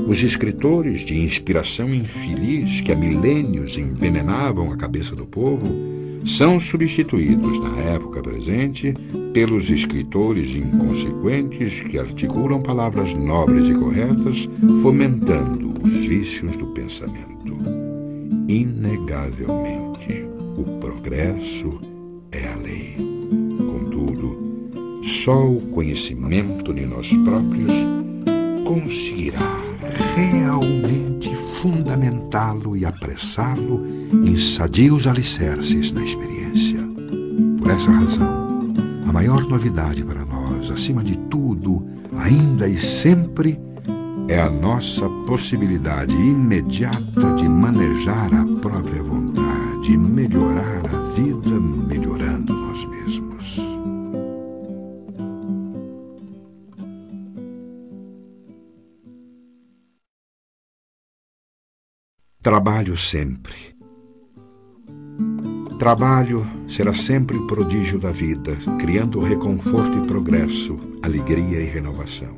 Os 0.09 0.23
escritores 0.23 1.05
de 1.05 1.17
inspiração 1.19 1.95
infeliz 1.95 2.81
que 2.81 2.91
há 2.91 2.97
milênios 2.97 3.77
envenenavam 3.77 4.73
a 4.73 4.77
cabeça 4.77 5.15
do 5.15 5.27
povo 5.27 5.94
são 6.25 6.59
substituídos 6.59 7.61
na 7.61 7.77
época 7.83 8.23
presente 8.23 8.95
pelos 9.33 9.71
escritores 9.71 10.55
inconsequentes 10.55 11.81
que 11.81 11.99
articulam 11.99 12.63
palavras 12.63 13.15
nobres 13.15 13.69
e 13.69 13.75
corretas, 13.75 14.49
fomentando 14.83 15.75
os 15.83 16.07
vícios 16.07 16.57
do 16.57 16.67
pensamento. 16.69 17.55
Inegavelmente, 18.49 20.27
o 20.57 20.65
progresso 20.81 21.79
é 22.33 22.47
a 22.49 22.57
lei. 22.57 22.97
Contudo, 23.59 25.03
só 25.03 25.47
o 25.47 25.61
conhecimento 25.73 26.73
de 26.73 26.87
nós 26.87 27.13
próprios 27.13 27.73
conseguirá 28.65 29.61
realmente 30.17 31.14
fundamentá-lo 31.65 32.77
e 32.77 32.85
apressá-lo 32.85 33.87
em 34.13 34.37
sadios 34.37 35.07
alicerces 35.07 35.93
na 35.93 36.05
experiência. 36.05 36.79
Por 37.59 37.71
essa 37.71 37.91
razão, 37.91 38.75
a 39.09 39.11
maior 39.11 39.49
novidade 39.49 40.05
para 40.05 40.27
nós 40.27 40.71
acima 40.71 41.03
de 41.03 41.17
tudo, 41.31 41.83
ainda 42.19 42.69
e 42.69 42.77
sempre, 42.77 43.59
é 44.29 44.43
a 44.43 44.51
nossa 44.51 45.09
possibilidade 45.27 46.15
imediata 46.15 47.35
de 47.35 47.49
manejar 47.49 48.29
a 48.35 48.45
própria 48.61 49.03
vontade 49.03 49.97
melhorar 49.97 50.83
a 50.87 51.13
vida 51.15 51.59
melhorando 51.61 52.04
Trabalho 62.45 62.95
sempre 62.99 63.55
Trabalho 65.79 66.47
será 66.69 66.93
sempre 66.93 67.39
o 67.39 67.47
prodígio 67.47 67.99
da 67.99 68.13
vida, 68.13 68.55
criando 68.79 69.19
reconforto 69.19 70.05
e 70.05 70.07
progresso, 70.07 70.79
alegria 71.03 71.59
e 71.59 71.65
renovação. 71.65 72.37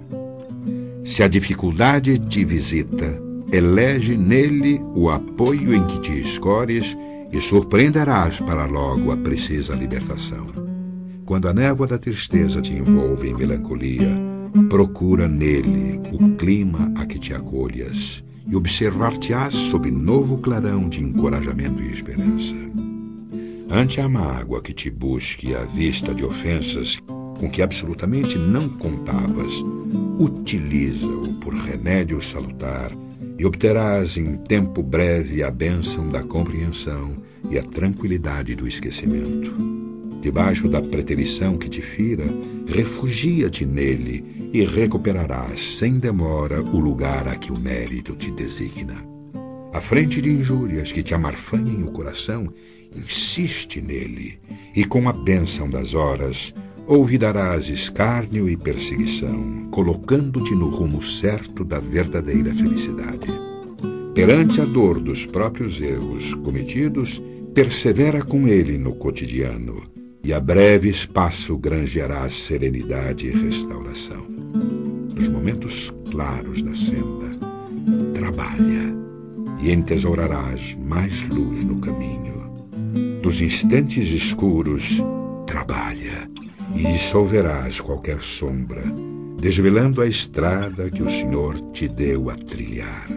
Se 1.05 1.25
a 1.25 1.29
dificuldade 1.29 2.21
te 2.21 2.45
visita, 2.45 3.21
elege 3.51 4.17
nele 4.17 4.81
o 4.95 5.11
apoio 5.11 5.75
em 5.75 5.85
que 5.89 5.99
te 5.99 6.21
escores 6.21 6.97
e 7.33 7.41
surpreenderás 7.41 8.39
para 8.39 8.65
logo 8.65 9.11
a 9.11 9.17
precisa 9.17 9.75
libertação. 9.75 10.47
Quando 11.25 11.49
a 11.49 11.53
névoa 11.53 11.89
da 11.89 11.99
tristeza 11.99 12.61
te 12.61 12.73
envolve 12.75 13.29
em 13.29 13.35
melancolia, 13.35 14.17
procura 14.69 15.27
nele 15.27 16.01
o 16.13 16.37
clima 16.37 16.93
a 16.95 17.05
que 17.05 17.19
te 17.19 17.35
acolhas 17.35 18.25
e 18.47 18.55
observar-te-ás 18.55 19.55
sob 19.55 19.91
novo 19.91 20.39
clarão 20.39 20.89
de 20.89 21.03
encorajamento 21.03 21.83
e 21.83 21.93
esperança. 21.93 22.55
Ante 23.71 24.01
a 24.01 24.09
mágoa 24.09 24.63
que 24.63 24.73
te 24.73 24.91
busque 24.91 25.55
à 25.55 25.65
vista 25.65 26.15
de 26.15 26.25
ofensas 26.25 26.99
com 27.39 27.51
que 27.51 27.61
absolutamente 27.61 28.39
não 28.39 28.69
contavas, 28.69 29.53
utiliza-o 30.19 31.35
por 31.35 31.55
remédio 31.55 32.23
salutar 32.23 32.93
e 33.39 33.45
obterás 33.45 34.17
em 34.17 34.37
tempo 34.37 34.83
breve 34.83 35.43
a 35.43 35.51
bênção 35.51 36.09
da 36.09 36.23
compreensão 36.23 37.17
e 37.51 37.59
a 37.59 37.63
tranquilidade 37.63 38.55
do 38.55 38.67
esquecimento. 38.67 39.86
Debaixo 40.21 40.69
da 40.69 40.81
preterição 40.81 41.57
que 41.57 41.69
te 41.69 41.81
fira, 41.81 42.27
refugia-te 42.67 43.65
nele 43.65 44.51
e 44.53 44.65
recuperarás 44.65 45.77
sem 45.77 45.99
demora 45.99 46.63
o 46.63 46.81
lugar 46.81 47.29
a 47.29 47.37
que 47.37 47.53
o 47.53 47.59
mérito 47.59 48.15
te 48.15 48.31
designa. 48.31 48.97
À 49.73 49.81
frente 49.81 50.23
de 50.23 50.31
injúrias 50.31 50.91
que 50.91 51.03
te 51.03 51.15
amarfanhem 51.15 51.83
o 51.83 51.93
coração, 51.93 52.53
insiste 52.97 53.81
nele, 53.81 54.39
e 54.75 54.85
com 54.85 55.09
a 55.09 55.13
bênção 55.13 55.69
das 55.69 55.93
horas, 55.93 56.55
ouvidarás 56.87 57.69
escárnio 57.69 58.49
e 58.49 58.57
perseguição, 58.57 59.69
colocando-te 59.71 60.55
no 60.55 60.71
rumo 60.71 61.03
certo 61.03 61.65
da 61.65 61.79
verdadeira 61.79 62.55
felicidade. 62.55 63.27
Perante 64.15 64.61
a 64.61 64.65
dor 64.65 64.99
dos 64.99 65.27
próprios 65.27 65.81
erros 65.81 66.33
cometidos, 66.37 67.21
persevera 67.53 68.23
com 68.23 68.49
ele 68.49 68.79
no 68.79 68.95
cotidiano, 68.95 69.83
e 70.27 70.33
a 70.33 70.41
breve 70.41 70.89
espaço 70.89 71.57
granjearás 71.57 72.35
serenidade 72.35 73.29
e 73.29 73.31
restauração. 73.31 74.27
Nos 75.15 75.29
momentos 75.29 75.95
claros 76.11 76.63
da 76.63 76.75
senda, 76.75 77.31
trabalha 78.13 78.95
e 79.61 79.71
entesourarás 79.71 80.75
mais 80.75 81.23
luz 81.29 81.65
no 81.65 81.79
caminho 81.79 82.27
nos 83.27 83.41
instantes 83.41 84.11
escuros, 84.11 85.03
trabalha 85.47 86.31
e 86.77 86.93
dissolverás 86.93 87.81
qualquer 87.81 88.23
sombra, 88.23 88.85
desvelando 89.37 90.01
a 90.01 90.07
estrada 90.07 90.89
que 90.89 91.03
o 91.03 91.09
Senhor 91.09 91.59
te 91.73 91.89
deu 91.89 92.31
a 92.31 92.37
trilhar. 92.37 93.09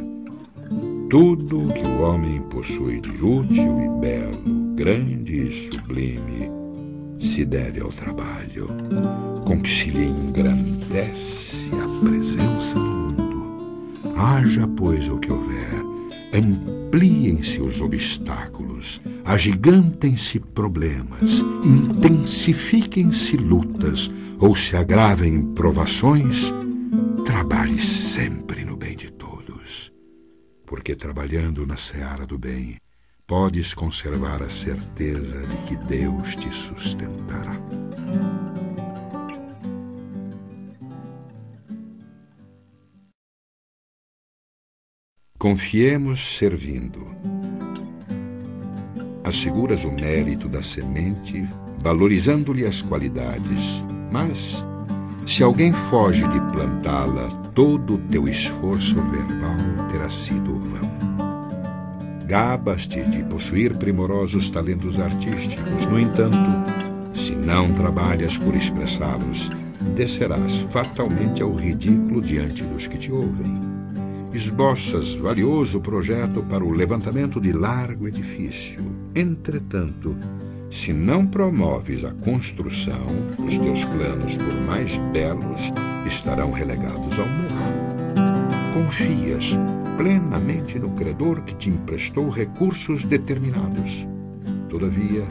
Tudo 1.12 1.62
o 1.62 1.68
que 1.72 1.86
o 1.86 2.02
homem 2.02 2.42
possui 2.50 3.00
de 3.02 3.24
útil 3.24 3.80
e 3.82 4.02
belo, 4.02 4.74
grande 4.76 5.48
e 5.48 5.52
sublime, 5.52 6.59
se 7.20 7.44
deve 7.44 7.82
ao 7.82 7.90
trabalho, 7.90 8.70
com 9.46 9.62
que 9.62 9.70
se 9.70 9.90
lhe 9.90 10.06
engrandece 10.06 11.70
a 11.74 12.06
presença 12.06 12.80
no 12.80 13.12
mundo. 13.12 14.00
Haja, 14.16 14.68
pois, 14.68 15.08
o 15.10 15.18
que 15.18 15.32
houver, 15.32 15.84
ampliem-se 16.34 17.62
os 17.62 17.82
obstáculos, 17.82 19.02
agigantem-se 19.26 20.40
problemas, 20.40 21.44
intensifiquem-se 21.64 23.38
lutas. 23.38 24.12
Ou 24.40 24.56
se 24.56 24.78
agravem 24.78 25.54
provações, 25.54 26.54
trabalhe 27.26 27.78
sempre 27.78 28.64
no 28.64 28.78
bem 28.78 28.96
de 28.96 29.12
todos. 29.12 29.92
Porque 30.66 30.96
trabalhando 30.96 31.68
na 31.68 31.76
seara 31.76 32.26
do 32.26 32.38
bem, 32.38 32.78
podes 33.30 33.76
conservar 33.76 34.42
a 34.42 34.50
certeza 34.50 35.40
de 35.46 35.56
que 35.68 35.76
Deus 35.86 36.36
te 36.36 36.52
sustentará. 36.52 37.56
Confiemos 45.38 46.38
servindo. 46.38 47.06
Asseguras 49.24 49.86
o 49.86 49.92
mérito 49.92 50.50
da 50.50 50.64
semente, 50.64 51.48
valorizando-lhe 51.78 52.66
as 52.66 52.82
qualidades, 52.82 53.84
mas 54.12 54.66
se 55.28 55.44
alguém 55.44 55.72
foge 55.72 56.28
de 56.30 56.42
plantá-la, 56.52 57.30
todo 57.54 57.94
o 57.94 57.98
teu 58.10 58.28
esforço 58.28 58.96
verbal 58.96 59.56
terá 59.92 60.10
sido 60.10 60.58
vão. 60.58 61.09
Gabas-te 62.30 63.02
de 63.02 63.24
possuir 63.24 63.76
primorosos 63.76 64.52
talentos 64.52 65.00
artísticos, 65.00 65.88
no 65.88 66.00
entanto, 66.00 66.38
se 67.16 67.36
não 67.36 67.74
trabalhas 67.74 68.38
por 68.38 68.56
expressá-los, 68.56 69.50
descerás 69.96 70.60
fatalmente 70.70 71.42
ao 71.42 71.52
ridículo 71.56 72.22
diante 72.22 72.64
dos 72.64 72.86
que 72.86 73.00
te 73.00 73.12
ouvem 73.12 73.80
esboças 74.32 75.16
valioso 75.16 75.82
projeto 75.82 76.44
para 76.44 76.64
o 76.64 76.72
levantamento 76.72 77.42
de 77.42 77.52
largo 77.52 78.08
edifício. 78.08 78.80
Entretanto, 79.16 80.16
se 80.70 80.94
não 80.94 81.26
promoves 81.26 82.06
a 82.06 82.12
construção, 82.14 83.08
os 83.40 83.58
teus 83.58 83.84
planos, 83.86 84.38
por 84.38 84.54
mais 84.68 84.98
belos, 85.12 85.74
estarão 86.06 86.52
relegados 86.52 87.18
ao 87.18 87.28
morro. 87.28 87.90
Confias 88.72 89.58
plenamente 90.00 90.80
no 90.80 90.92
credor 90.92 91.42
que 91.42 91.54
te 91.54 91.70
emprestou 91.70 92.30
recursos 92.30 93.04
determinados. 93.04 94.08
Todavia, 94.70 95.28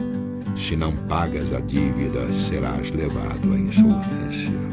se 0.55 0.75
não 0.75 0.95
pagas 1.07 1.51
a 1.51 1.59
dívida, 1.59 2.31
serás 2.31 2.91
levado 2.91 3.51
à 3.51 3.57
insolvência 3.57 4.69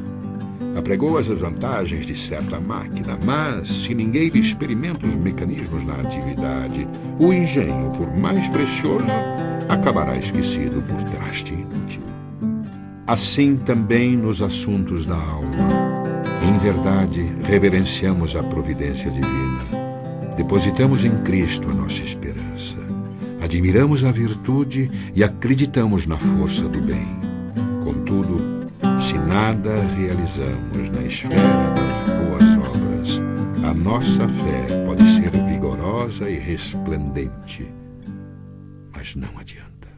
apregou 0.77 1.17
as 1.17 1.27
vantagens 1.29 2.05
de 2.05 2.15
certa 2.15 2.61
máquina, 2.61 3.19
mas 3.25 3.67
se 3.67 3.95
ninguém 3.95 4.31
experimenta 4.35 5.07
os 5.07 5.15
mecanismos 5.15 5.83
na 5.87 5.95
atividade, 5.95 6.87
o 7.19 7.33
engenho, 7.33 7.91
por 7.93 8.15
mais 8.15 8.47
precioso, 8.49 9.11
acabará 9.71 10.19
esquecido 10.19 10.83
por 10.83 11.03
traste 11.05 11.55
inútil. 11.55 12.03
Assim 13.07 13.57
também 13.57 14.19
nos 14.19 14.43
assuntos 14.43 15.07
da 15.07 15.17
alma. 15.17 15.57
Em 16.47 16.59
verdade, 16.59 17.33
reverenciamos 17.43 18.37
a 18.37 18.43
providência 18.43 19.11
divina. 19.11 19.76
Depositamos 20.37 21.05
em 21.05 21.23
Cristo 21.23 21.71
a 21.71 21.75
nossa 21.75 22.03
esperança. 22.03 22.77
Admiramos 23.43 24.05
a 24.05 24.13
virtude 24.13 24.91
e 25.15 25.25
acreditamos 25.25 26.07
na 26.07 26.17
força 26.19 26.69
do 26.69 26.81
bem. 26.81 27.07
Contudo, 27.83 28.67
se 28.99 29.19
nada 29.19 29.81
realizamos 29.97 30.91
na 30.91 31.03
esfera 31.03 31.71
das 31.71 32.03
boas 32.05 32.69
obras, 32.69 33.21
a 33.65 33.73
nossa 33.73 34.29
fé 34.29 34.85
pode 34.85 35.09
ser 35.09 35.31
vigorosa 35.31 36.29
e 36.29 36.39
resplendente, 36.39 37.67
mas 38.95 39.17
não 39.17 39.39
adianta. 39.39 39.89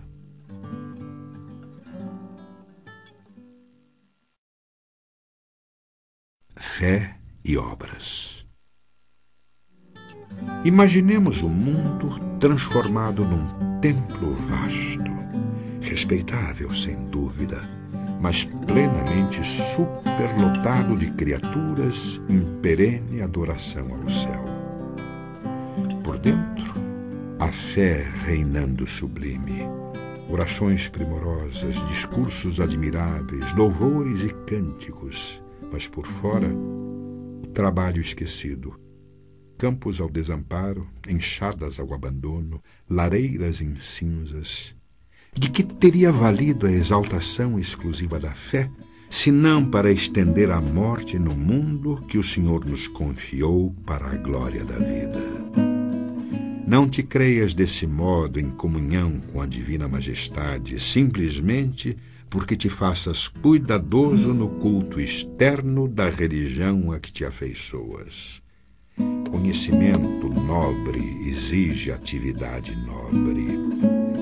Fé 6.57 7.17
e 7.45 7.57
obras. 7.57 8.38
Imaginemos 10.65 11.43
o 11.43 11.49
mundo 11.49 12.19
transformado 12.39 13.25
num 13.25 13.79
templo 13.81 14.35
vasto, 14.35 15.13
respeitável 15.81 16.73
sem 16.75 17.07
dúvida 17.07 17.79
mas 18.21 18.45
plenamente 18.45 19.45
superlotado 19.45 20.97
de 20.97 21.11
criaturas 21.13 22.21
em 22.29 22.41
perene 22.61 23.23
adoração 23.23 23.87
ao 23.95 24.09
céu. 24.09 24.45
Por 26.03 26.19
dentro, 26.19 26.75
a 27.39 27.49
fé 27.49 28.05
reinando 28.25 28.87
sublime, 28.87 29.63
orações 30.29 30.89
primorosas, 30.89 31.77
discursos 31.89 32.61
admiráveis, 32.61 33.55
louvores 33.55 34.25
e 34.25 34.31
cânticos, 34.47 35.43
mas 35.71 35.87
por 35.87 36.07
fora, 36.07 36.49
o 36.49 37.47
trabalho 37.55 38.01
esquecido. 38.01 38.75
Campos 39.59 40.01
ao 40.01 40.09
desamparo, 40.09 40.87
enxadas 41.09 41.81
ao 41.81 41.93
abandono, 41.93 42.63
lareiras 42.89 43.61
em 43.61 43.75
cinzas. 43.75 44.73
De 45.35 45.51
que 45.51 45.65
teria 45.65 46.13
valido 46.13 46.65
a 46.65 46.71
exaltação 46.71 47.59
exclusiva 47.59 48.21
da 48.21 48.31
fé, 48.31 48.71
se 49.11 49.33
não 49.33 49.69
para 49.69 49.91
estender 49.91 50.53
a 50.53 50.61
morte 50.61 51.19
no 51.19 51.35
mundo 51.35 52.01
que 52.09 52.19
o 52.19 52.23
Senhor 52.23 52.65
nos 52.65 52.87
confiou 52.87 53.75
para 53.85 54.07
a 54.07 54.15
glória 54.15 54.65
da 54.65 54.79
vida? 54.79 55.19
Não 56.65 56.89
te 56.89 57.03
creias 57.03 57.53
desse 57.53 57.85
modo 57.85 58.39
em 58.39 58.51
comunhão 58.51 59.21
com 59.33 59.41
a 59.41 59.47
divina 59.47 59.89
majestade, 59.89 60.79
simplesmente 60.79 61.97
porque 62.31 62.55
te 62.55 62.69
faças 62.69 63.27
cuidadoso 63.27 64.33
no 64.33 64.49
culto 64.61 65.01
externo 65.01 65.89
da 65.89 66.09
religião 66.09 66.93
a 66.93 67.01
que 67.01 67.11
te 67.11 67.25
afeiçoas. 67.25 68.41
Conhecimento 69.31 70.29
nobre 70.29 71.29
exige 71.29 71.93
atividade 71.93 72.77
nobre. 72.77 73.47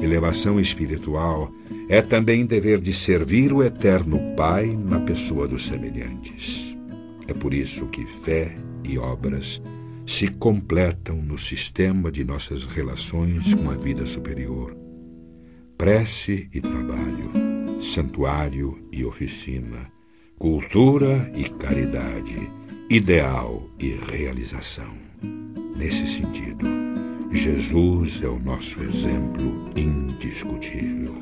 Elevação 0.03 0.61
espiritual 0.61 1.51
é 1.89 2.03
também 2.03 2.45
dever 2.45 2.81
de 2.81 2.93
servir 2.93 3.53
o 3.53 3.63
eterno 3.63 4.21
Pai 4.37 4.67
na 4.67 5.01
pessoa 5.01 5.49
dos 5.49 5.67
semelhantes. 5.67 6.77
É 7.29 7.35
por 7.35 7.55
isso 7.55 7.87
que 7.87 8.05
fé 8.07 8.57
e 8.85 8.99
obras 8.99 9.63
se 10.07 10.29
completam 10.29 11.17
no 11.17 11.37
sistema 11.37 12.13
de 12.13 12.23
nossas 12.23 12.65
relações 12.65 13.53
com 13.55 13.71
a 13.71 13.75
vida 13.75 14.07
superior. 14.07 14.77
Prece 15.77 16.49
e 16.55 16.61
trabalho, 16.61 17.81
santuário 17.81 18.87
e 18.93 19.05
oficina, 19.05 19.91
cultura 20.39 21.31
e 21.35 21.49
caridade, 21.49 22.49
ideal 22.89 23.69
e 23.81 23.95
realização. 23.95 24.97
Nesse 25.77 26.07
sentido, 26.07 26.65
Jesus 27.33 28.23
é 28.23 28.29
o 28.29 28.39
nosso 28.39 28.81
exemplo 28.81 29.73
indiscutível. 29.77 31.17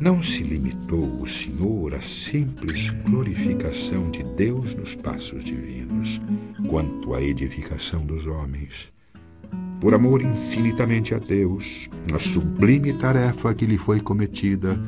Não 0.00 0.20
se 0.20 0.42
limitou 0.42 1.20
o 1.20 1.26
Senhor 1.28 1.94
à 1.94 2.00
simples 2.00 2.90
glorificação 2.90 4.10
de 4.10 4.24
Deus 4.34 4.74
nos 4.74 4.96
passos 4.96 5.44
divinos, 5.44 6.20
quanto 6.68 7.14
à 7.14 7.22
edificação 7.22 8.04
dos 8.04 8.26
homens. 8.26 8.92
Por 9.82 9.94
amor 9.94 10.22
infinitamente 10.22 11.12
a 11.12 11.18
Deus, 11.18 11.90
na 12.08 12.20
sublime 12.20 12.92
tarefa 12.92 13.52
que 13.52 13.66
lhe 13.66 13.76
foi 13.76 14.00
cometida, 14.00 14.78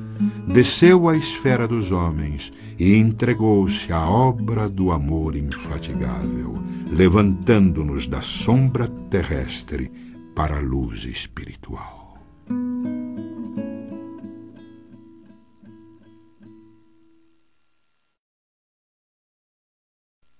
desceu 0.47 1.09
à 1.09 1.17
esfera 1.17 1.67
dos 1.67 1.91
homens 1.91 2.53
e 2.79 2.95
entregou-se 2.95 3.93
à 3.93 4.09
obra 4.09 4.69
do 4.69 4.93
amor 4.93 5.35
infatigável, 5.35 6.63
levantando-nos 6.93 8.07
da 8.07 8.21
sombra 8.21 8.87
terrestre 9.11 9.91
para 10.33 10.59
a 10.59 10.61
luz 10.61 11.05
espiritual. 11.07 12.17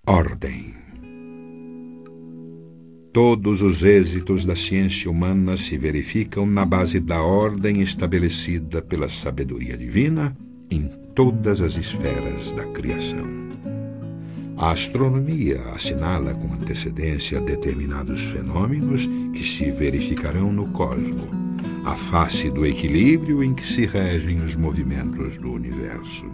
Ordem. 0.07 0.84
Todos 3.15 3.63
os 3.63 3.85
êxitos 3.85 4.45
da 4.45 4.57
ciência 4.57 5.09
humana 5.09 5.57
se 5.57 5.79
verificam 5.79 6.45
na 6.45 6.65
base 6.65 6.99
da 6.99 7.23
ordem 7.23 7.81
estabelecida 7.81 8.83
pela 8.83 9.09
sabedoria 9.09 9.77
divina 9.77 10.37
em 10.69 10.91
todas 11.15 11.61
as 11.61 11.77
esferas 11.77 12.51
da 12.57 12.65
criação. 12.65 13.25
A 14.57 14.73
astronomia 14.73 15.61
assinala 15.73 16.35
com 16.35 16.55
antecedência 16.55 17.41
determinados 17.41 18.21
fenômenos 18.21 19.09
que 19.33 19.45
se 19.45 19.71
verificarão 19.71 20.53
no 20.53 20.67
cosmo, 20.73 21.29
a 21.85 21.95
face 21.95 22.51
do 22.51 22.67
equilíbrio 22.67 23.45
em 23.45 23.55
que 23.55 23.65
se 23.65 23.87
regem 23.87 24.43
os 24.43 24.57
movimentos 24.57 25.39
do 25.39 25.53
universo. 25.53 26.27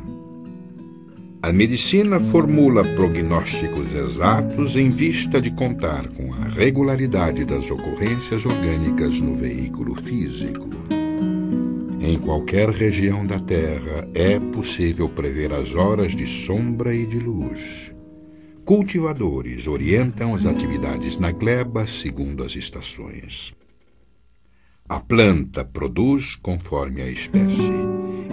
A 1.42 1.55
medicina 1.55 2.20
formula 2.20 2.85
prognósticos 2.85 3.94
exatos 3.94 4.76
em 4.76 4.90
vista 4.90 5.40
de 5.40 5.50
contar 5.50 6.07
com 6.09 6.35
a 6.35 6.44
regularidade 6.44 7.46
das 7.46 7.70
ocorrências 7.70 8.44
orgânicas 8.44 9.20
no 9.20 9.35
veículo 9.35 9.94
físico. 10.03 10.68
Em 11.98 12.18
qualquer 12.18 12.68
região 12.68 13.26
da 13.26 13.38
Terra 13.38 14.07
é 14.12 14.38
possível 14.38 15.09
prever 15.09 15.50
as 15.55 15.74
horas 15.74 16.14
de 16.14 16.26
sombra 16.26 16.94
e 16.94 17.07
de 17.07 17.18
luz. 17.18 17.94
Cultivadores 18.62 19.66
orientam 19.66 20.35
as 20.35 20.44
atividades 20.44 21.18
na 21.18 21.33
gleba 21.33 21.87
segundo 21.87 22.44
as 22.44 22.55
estações. 22.55 23.55
A 24.90 24.98
planta 24.98 25.64
produz 25.64 26.35
conforme 26.35 27.00
a 27.00 27.09
espécie 27.09 27.70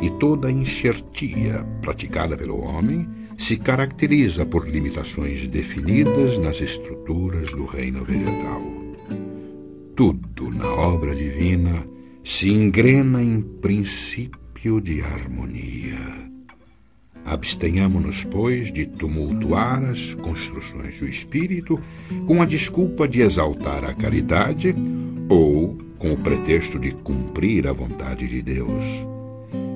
e 0.02 0.10
toda 0.20 0.52
enxertia 0.52 1.64
praticada 1.84 2.36
pelo 2.36 2.60
homem 2.60 3.08
se 3.38 3.58
caracteriza 3.58 4.44
por 4.44 4.68
limitações 4.68 5.48
definidas 5.48 6.40
nas 6.40 6.60
estruturas 6.60 7.52
do 7.52 7.64
reino 7.66 8.04
vegetal. 8.04 8.60
Tudo 9.96 10.50
na 10.50 10.68
obra 10.68 11.14
divina 11.14 11.88
se 12.24 12.50
engrena 12.50 13.22
em 13.22 13.40
princípio 13.40 14.82
de 14.82 15.00
harmonia. 15.04 16.28
Abstenhamos-nos, 17.24 18.24
pois, 18.24 18.74
de 18.74 18.88
tumultuar 18.88 19.84
as 19.84 20.16
construções 20.16 21.00
do 21.00 21.08
espírito 21.08 21.80
com 22.26 22.42
a 22.42 22.46
desculpa 22.46 23.08
de 23.08 23.22
exaltar 23.22 23.84
a 23.84 23.94
caridade 23.94 24.74
ou 25.30 25.86
com 25.98 26.12
o 26.12 26.18
pretexto 26.18 26.80
de 26.80 26.92
cumprir 26.92 27.68
a 27.68 27.74
vontade 27.74 28.28
de 28.28 28.42
Deus. 28.42 28.84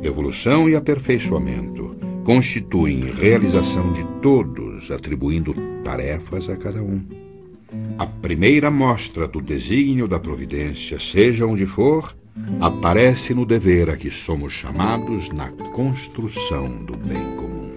Evolução 0.03 0.69
e 0.69 0.75
aperfeiçoamento 0.75 1.95
constituem 2.23 2.99
realização 2.99 3.91
de 3.93 4.03
todos, 4.21 4.91
atribuindo 4.91 5.55
tarefas 5.83 6.49
a 6.49 6.55
cada 6.55 6.81
um. 6.81 7.01
A 7.97 8.05
primeira 8.05 8.69
mostra 8.69 9.27
do 9.27 9.41
desígnio 9.41 10.07
da 10.07 10.19
providência, 10.19 10.99
seja 10.99 11.45
onde 11.45 11.65
for, 11.65 12.15
aparece 12.59 13.33
no 13.33 13.45
dever 13.45 13.89
a 13.89 13.97
que 13.97 14.09
somos 14.09 14.53
chamados 14.53 15.29
na 15.29 15.49
construção 15.73 16.67
do 16.85 16.95
bem 16.97 17.35
comum. 17.35 17.71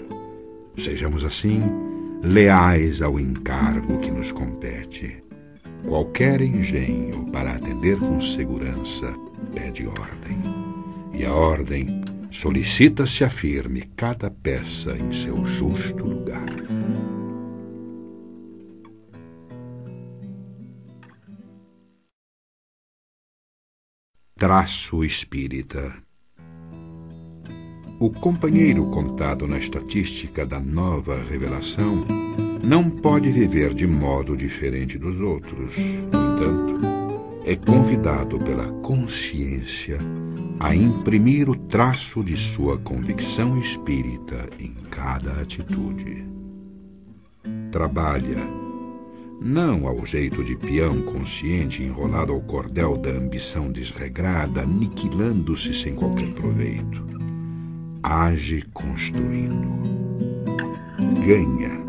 Sejamos 0.76 1.24
assim 1.24 1.60
leais 2.22 3.02
ao 3.02 3.20
encargo 3.20 3.98
que 3.98 4.10
nos 4.10 4.32
compete. 4.32 5.23
Qualquer 5.86 6.40
engenho 6.40 7.30
para 7.30 7.52
atender 7.52 7.98
com 7.98 8.20
segurança 8.20 9.14
pede 9.54 9.86
ordem. 9.86 10.38
E 11.12 11.24
a 11.24 11.32
ordem 11.32 12.00
solicita-se 12.30 13.22
afirme 13.22 13.82
cada 13.94 14.30
peça 14.30 14.96
em 14.96 15.12
seu 15.12 15.44
justo 15.44 16.04
lugar. 16.04 16.48
Traço 24.36 25.04
espírita. 25.04 25.94
O 28.00 28.10
companheiro 28.10 28.90
contado 28.90 29.46
na 29.46 29.58
estatística 29.58 30.44
da 30.44 30.58
nova 30.58 31.22
revelação 31.22 32.04
não 32.64 32.88
pode 32.88 33.30
viver 33.30 33.74
de 33.74 33.86
modo 33.86 34.36
diferente 34.36 34.98
dos 34.98 35.20
outros. 35.20 35.76
No 35.76 36.34
entanto, 36.34 36.80
é 37.44 37.54
convidado 37.54 38.38
pela 38.38 38.66
consciência 38.80 39.98
a 40.58 40.74
imprimir 40.74 41.50
o 41.50 41.54
traço 41.54 42.24
de 42.24 42.36
sua 42.36 42.78
convicção 42.78 43.58
espírita 43.58 44.48
em 44.58 44.72
cada 44.90 45.32
atitude. 45.42 46.26
Trabalha, 47.70 48.48
não 49.42 49.86
ao 49.86 50.06
jeito 50.06 50.42
de 50.42 50.56
peão 50.56 51.02
consciente 51.02 51.82
enrolado 51.82 52.32
ao 52.32 52.40
cordel 52.40 52.96
da 52.96 53.10
ambição 53.10 53.70
desregrada, 53.70 54.62
aniquilando-se 54.62 55.74
sem 55.74 55.94
qualquer 55.94 56.32
proveito. 56.32 57.04
Age 58.02 58.64
construindo. 58.72 59.84
Ganha, 61.26 61.83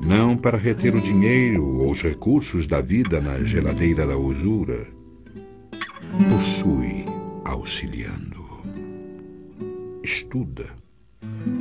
não 0.00 0.34
para 0.36 0.56
reter 0.56 0.94
o 0.94 1.00
dinheiro 1.00 1.64
ou 1.64 1.90
os 1.90 2.02
recursos 2.02 2.66
da 2.66 2.80
vida 2.80 3.20
na 3.20 3.42
geladeira 3.44 4.06
da 4.06 4.16
usura. 4.16 4.86
Possui 6.30 7.04
auxiliando. 7.44 8.40
Estuda, 10.02 10.66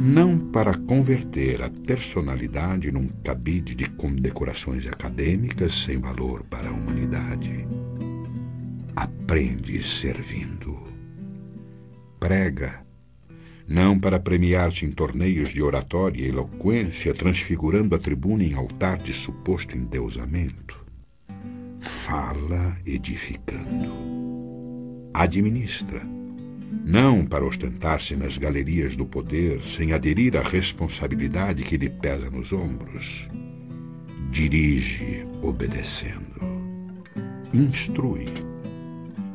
não 0.02 0.38
para 0.38 0.74
converter 0.78 1.62
a 1.62 1.70
personalidade 1.70 2.92
num 2.92 3.10
cabide 3.24 3.76
de 3.76 3.90
condecorações 3.90 4.88
acadêmicas 4.88 5.74
sem 5.74 5.98
valor 5.98 6.44
para 6.44 6.70
a 6.70 6.74
humanidade. 6.74 7.68
Aprende 8.96 9.84
servindo. 9.84 10.80
prega, 12.20 12.86
não 13.70 14.00
para 14.00 14.20
premiar-se 14.20 14.84
em 14.84 14.92
torneios 14.92 15.50
de 15.50 15.62
oratória 15.62 16.26
e 16.26 16.28
eloquência, 16.28 17.14
transfigurando 17.14 17.94
a 17.94 18.00
tribuna 18.00 18.44
em 18.44 18.56
altar 18.56 18.98
de 18.98 19.14
suposto 19.14 19.78
endeusamento. 19.78 20.84
Fala 21.80 22.76
edificando. 22.84 24.10
Administra, 25.14 26.02
não 26.84 27.24
para 27.24 27.46
ostentar-se 27.46 28.16
nas 28.16 28.40
galerias 28.40 28.96
do 28.96 29.06
poder, 29.06 29.62
sem 29.64 29.94
aderir 29.94 30.36
à 30.36 30.42
responsabilidade 30.42 31.64
que 31.64 31.78
lhe 31.78 31.90
pesa 31.90 32.28
nos 32.28 32.52
ombros. 32.52 33.30
Dirige 34.32 35.24
obedecendo. 35.44 36.40
Instrui 37.54 38.26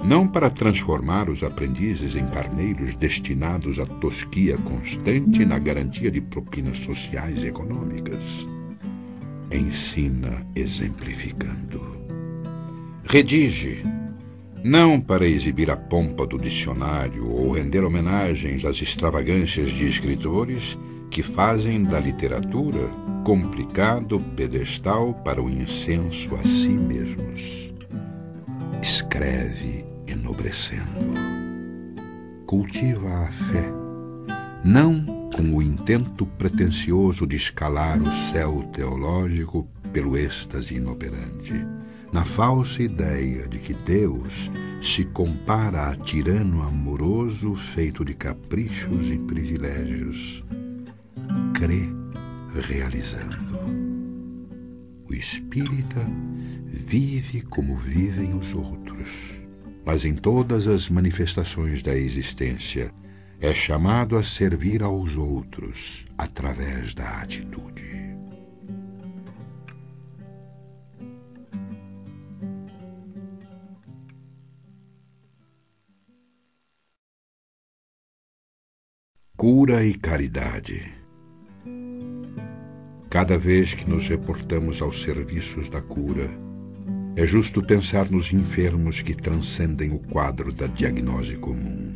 não 0.04 0.28
para 0.28 0.50
transformar 0.50 1.30
os 1.30 1.42
aprendizes 1.42 2.14
em 2.14 2.26
carneiros 2.26 2.94
destinados 2.94 3.80
à 3.80 3.86
tosquia 3.86 4.58
constante 4.58 5.46
na 5.46 5.58
garantia 5.58 6.10
de 6.10 6.20
propinas 6.20 6.78
sociais 6.78 7.42
e 7.42 7.46
econômicas. 7.46 8.46
Ensina 9.50 10.46
exemplificando. 10.54 11.80
Redige, 13.04 13.82
não 14.62 15.00
para 15.00 15.26
exibir 15.26 15.70
a 15.70 15.76
pompa 15.76 16.26
do 16.26 16.38
dicionário 16.38 17.30
ou 17.30 17.52
render 17.52 17.82
homenagens 17.82 18.64
às 18.64 18.82
extravagâncias 18.82 19.70
de 19.70 19.86
escritores 19.86 20.78
que 21.10 21.22
fazem 21.22 21.82
da 21.82 21.98
literatura 21.98 22.88
complicado 23.24 24.20
pedestal 24.36 25.14
para 25.24 25.42
o 25.42 25.48
incenso 25.48 26.34
a 26.34 26.42
si 26.42 26.70
mesmos. 26.70 27.72
Escreve 28.82 29.93
enobrecendo. 30.24 31.14
Cultiva 32.46 33.10
a 33.10 33.26
fé, 33.26 33.70
não 34.64 35.04
com 35.34 35.54
o 35.56 35.62
intento 35.62 36.24
pretensioso 36.24 37.26
de 37.26 37.36
escalar 37.36 38.00
o 38.00 38.12
céu 38.12 38.62
teológico 38.72 39.68
pelo 39.92 40.16
êxtase 40.16 40.76
inoperante, 40.76 41.52
na 42.12 42.24
falsa 42.24 42.82
ideia 42.82 43.46
de 43.48 43.58
que 43.58 43.74
Deus 43.74 44.50
se 44.80 45.04
compara 45.04 45.88
a 45.88 45.96
tirano 45.96 46.62
amoroso 46.62 47.54
feito 47.54 48.04
de 48.04 48.14
caprichos 48.14 49.10
e 49.10 49.18
privilégios. 49.18 50.44
Crê 51.54 51.88
realizando. 52.68 53.58
O 55.08 55.14
espírita 55.14 56.00
vive 56.66 57.42
como 57.42 57.76
vivem 57.76 58.34
os 58.34 58.54
outros 58.54 59.43
mas 59.84 60.04
em 60.04 60.14
todas 60.14 60.66
as 60.66 60.88
manifestações 60.88 61.82
da 61.82 61.94
existência, 61.94 62.92
é 63.40 63.52
chamado 63.52 64.16
a 64.16 64.22
servir 64.22 64.82
aos 64.82 65.16
outros 65.16 66.06
através 66.16 66.94
da 66.94 67.20
atitude. 67.20 67.84
Cura 79.36 79.84
e 79.84 79.92
caridade. 79.92 80.94
Cada 83.10 83.36
vez 83.36 83.74
que 83.74 83.88
nos 83.88 84.08
reportamos 84.08 84.80
aos 84.80 85.02
serviços 85.02 85.68
da 85.68 85.82
cura, 85.82 86.30
é 87.16 87.24
justo 87.24 87.62
pensar 87.62 88.10
nos 88.10 88.32
enfermos 88.32 89.00
que 89.00 89.14
transcendem 89.14 89.92
o 89.92 89.98
quadro 89.98 90.52
da 90.52 90.66
diagnose 90.66 91.36
comum. 91.36 91.94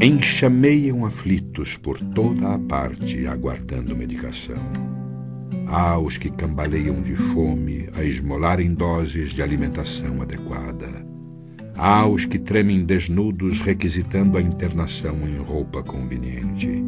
Enxameiam 0.00 1.04
aflitos 1.04 1.76
por 1.76 1.98
toda 1.98 2.54
a 2.54 2.58
parte, 2.58 3.26
aguardando 3.26 3.96
medicação. 3.96 4.62
Há 5.68 5.98
os 5.98 6.18
que 6.18 6.30
cambaleiam 6.30 7.00
de 7.00 7.14
fome 7.14 7.88
a 7.96 8.02
esmolarem 8.02 8.74
doses 8.74 9.30
de 9.30 9.42
alimentação 9.42 10.20
adequada. 10.20 11.06
Há 11.76 12.06
os 12.06 12.24
que 12.24 12.38
tremem 12.38 12.84
desnudos 12.84 13.60
requisitando 13.60 14.36
a 14.36 14.42
internação 14.42 15.16
em 15.26 15.36
roupa 15.36 15.82
conveniente. 15.82 16.82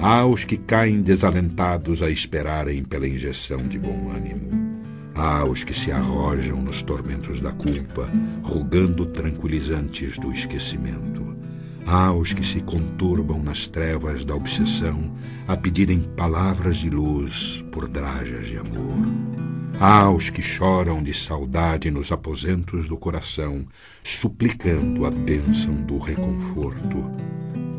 Há 0.00 0.26
os 0.26 0.44
que 0.44 0.56
caem 0.56 1.02
desalentados 1.02 2.02
a 2.02 2.10
esperarem 2.10 2.84
pela 2.84 3.08
injeção 3.08 3.62
de 3.62 3.78
bom 3.78 4.10
ânimo. 4.10 4.67
Há 5.20 5.44
os 5.44 5.64
que 5.64 5.74
se 5.74 5.90
arrojam 5.90 6.62
nos 6.62 6.80
tormentos 6.80 7.40
da 7.40 7.50
culpa, 7.50 8.08
rogando 8.40 9.04
tranquilizantes 9.04 10.16
do 10.16 10.30
esquecimento. 10.30 11.36
Há 11.84 12.12
os 12.12 12.32
que 12.32 12.46
se 12.46 12.60
conturbam 12.60 13.42
nas 13.42 13.66
trevas 13.66 14.24
da 14.24 14.36
obsessão, 14.36 15.12
a 15.48 15.56
pedirem 15.56 16.02
palavras 16.16 16.76
de 16.76 16.88
luz 16.88 17.64
por 17.72 17.88
drajas 17.88 18.46
de 18.46 18.58
amor. 18.58 18.94
Há 19.80 20.08
os 20.08 20.30
que 20.30 20.40
choram 20.40 21.02
de 21.02 21.12
saudade 21.12 21.90
nos 21.90 22.12
aposentos 22.12 22.88
do 22.88 22.96
coração, 22.96 23.66
suplicando 24.04 25.04
a 25.04 25.10
bênção 25.10 25.74
do 25.74 25.98
reconforto. 25.98 27.10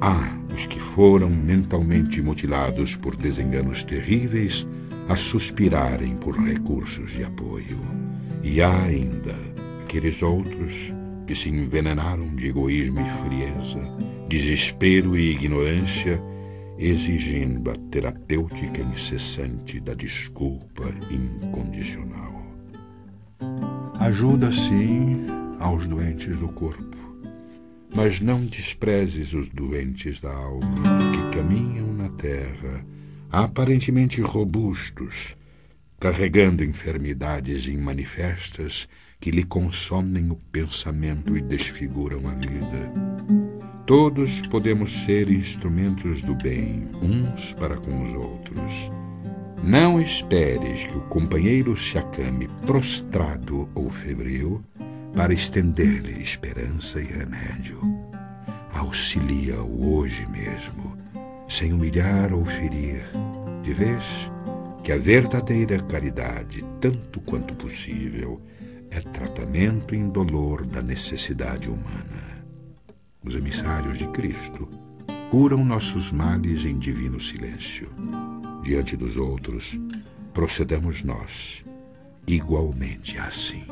Há 0.02 0.38
os 0.54 0.66
que 0.66 0.80
foram 0.80 1.30
mentalmente 1.30 2.22
mutilados 2.22 2.98
por 2.98 3.16
desenganos 3.16 3.82
terríveis, 3.86 4.68
a 5.10 5.16
suspirarem 5.16 6.16
por 6.18 6.36
recursos 6.40 7.12
de 7.12 7.24
apoio. 7.24 7.80
E 8.44 8.62
há 8.62 8.84
ainda 8.84 9.36
aqueles 9.82 10.22
outros 10.22 10.94
que 11.26 11.34
se 11.34 11.50
envenenaram 11.50 12.36
de 12.36 12.48
egoísmo 12.48 13.00
e 13.02 13.10
frieza, 13.24 13.82
desespero 14.28 15.18
e 15.18 15.32
ignorância, 15.32 16.22
exigindo 16.78 17.72
a 17.72 17.76
terapêutica 17.92 18.82
incessante 18.82 19.80
da 19.80 19.96
desculpa 19.96 20.86
incondicional. 21.10 22.46
Ajuda, 24.00 24.52
sim, 24.52 25.26
aos 25.60 25.88
doentes 25.88 26.38
do 26.38 26.50
corpo, 26.50 26.98
mas 27.94 28.22
não 28.22 28.46
desprezes 28.46 29.34
os 29.34 29.50
doentes 29.50 30.22
da 30.22 30.32
alma 30.32 30.84
que 31.12 31.38
caminham 31.38 31.92
na 31.94 32.10
terra 32.10 32.86
aparentemente 33.32 34.22
robustos, 34.22 35.36
carregando 36.00 36.64
enfermidades 36.64 37.68
imanifestas 37.68 38.88
que 39.20 39.32
lhe 39.32 39.44
consomem 39.44 40.32
o 40.32 40.36
pensamento 40.36 41.38
e 41.38 41.42
desfiguram 41.42 42.28
a 42.28 42.34
vida. 42.34 42.92
Todos 43.86 44.42
podemos 44.48 45.04
ser 45.04 45.30
instrumentos 45.30 46.24
do 46.24 46.36
bem, 46.36 46.88
uns 47.02 47.54
para 47.54 47.76
com 47.76 48.04
os 48.04 48.14
outros. 48.14 48.92
Não 49.62 50.02
esperes 50.02 50.86
que 50.86 50.98
o 50.98 51.02
companheiro 51.02 51.76
se 51.76 51.98
acame 51.98 52.48
prostrado 52.66 53.68
ou 53.76 53.90
febril 53.90 54.64
para 55.14 55.34
estender-lhe 55.34 56.22
esperança 56.22 57.02
e 57.02 57.06
remédio. 57.06 57.80
Auxilia-o 58.74 59.98
hoje 59.98 60.26
mesmo 60.28 60.89
sem 61.50 61.74
humilhar 61.74 62.32
ou 62.32 62.46
ferir, 62.46 63.04
de 63.64 63.74
vez 63.74 64.04
que 64.84 64.92
a 64.92 64.98
verdadeira 64.98 65.80
caridade, 65.80 66.64
tanto 66.80 67.20
quanto 67.22 67.56
possível, 67.56 68.40
é 68.92 69.02
tratamento 69.02 69.96
indolor 69.96 70.66
da 70.66 70.82
necessidade 70.82 71.68
humana. 71.68 72.46
Os 73.26 73.36
emissários 73.36 73.98
de 73.98 74.08
Cristo 74.10 74.70
curam 75.30 75.66
nossos 75.66 76.12
males 76.12 76.64
em 76.64 76.78
divino 76.78 77.20
silêncio. 77.20 77.90
Diante 78.64 78.96
dos 78.96 79.18
outros, 79.18 79.80
procedemos 80.34 81.04
nós 81.04 81.66
igualmente 82.28 83.18
assim. 83.18 83.66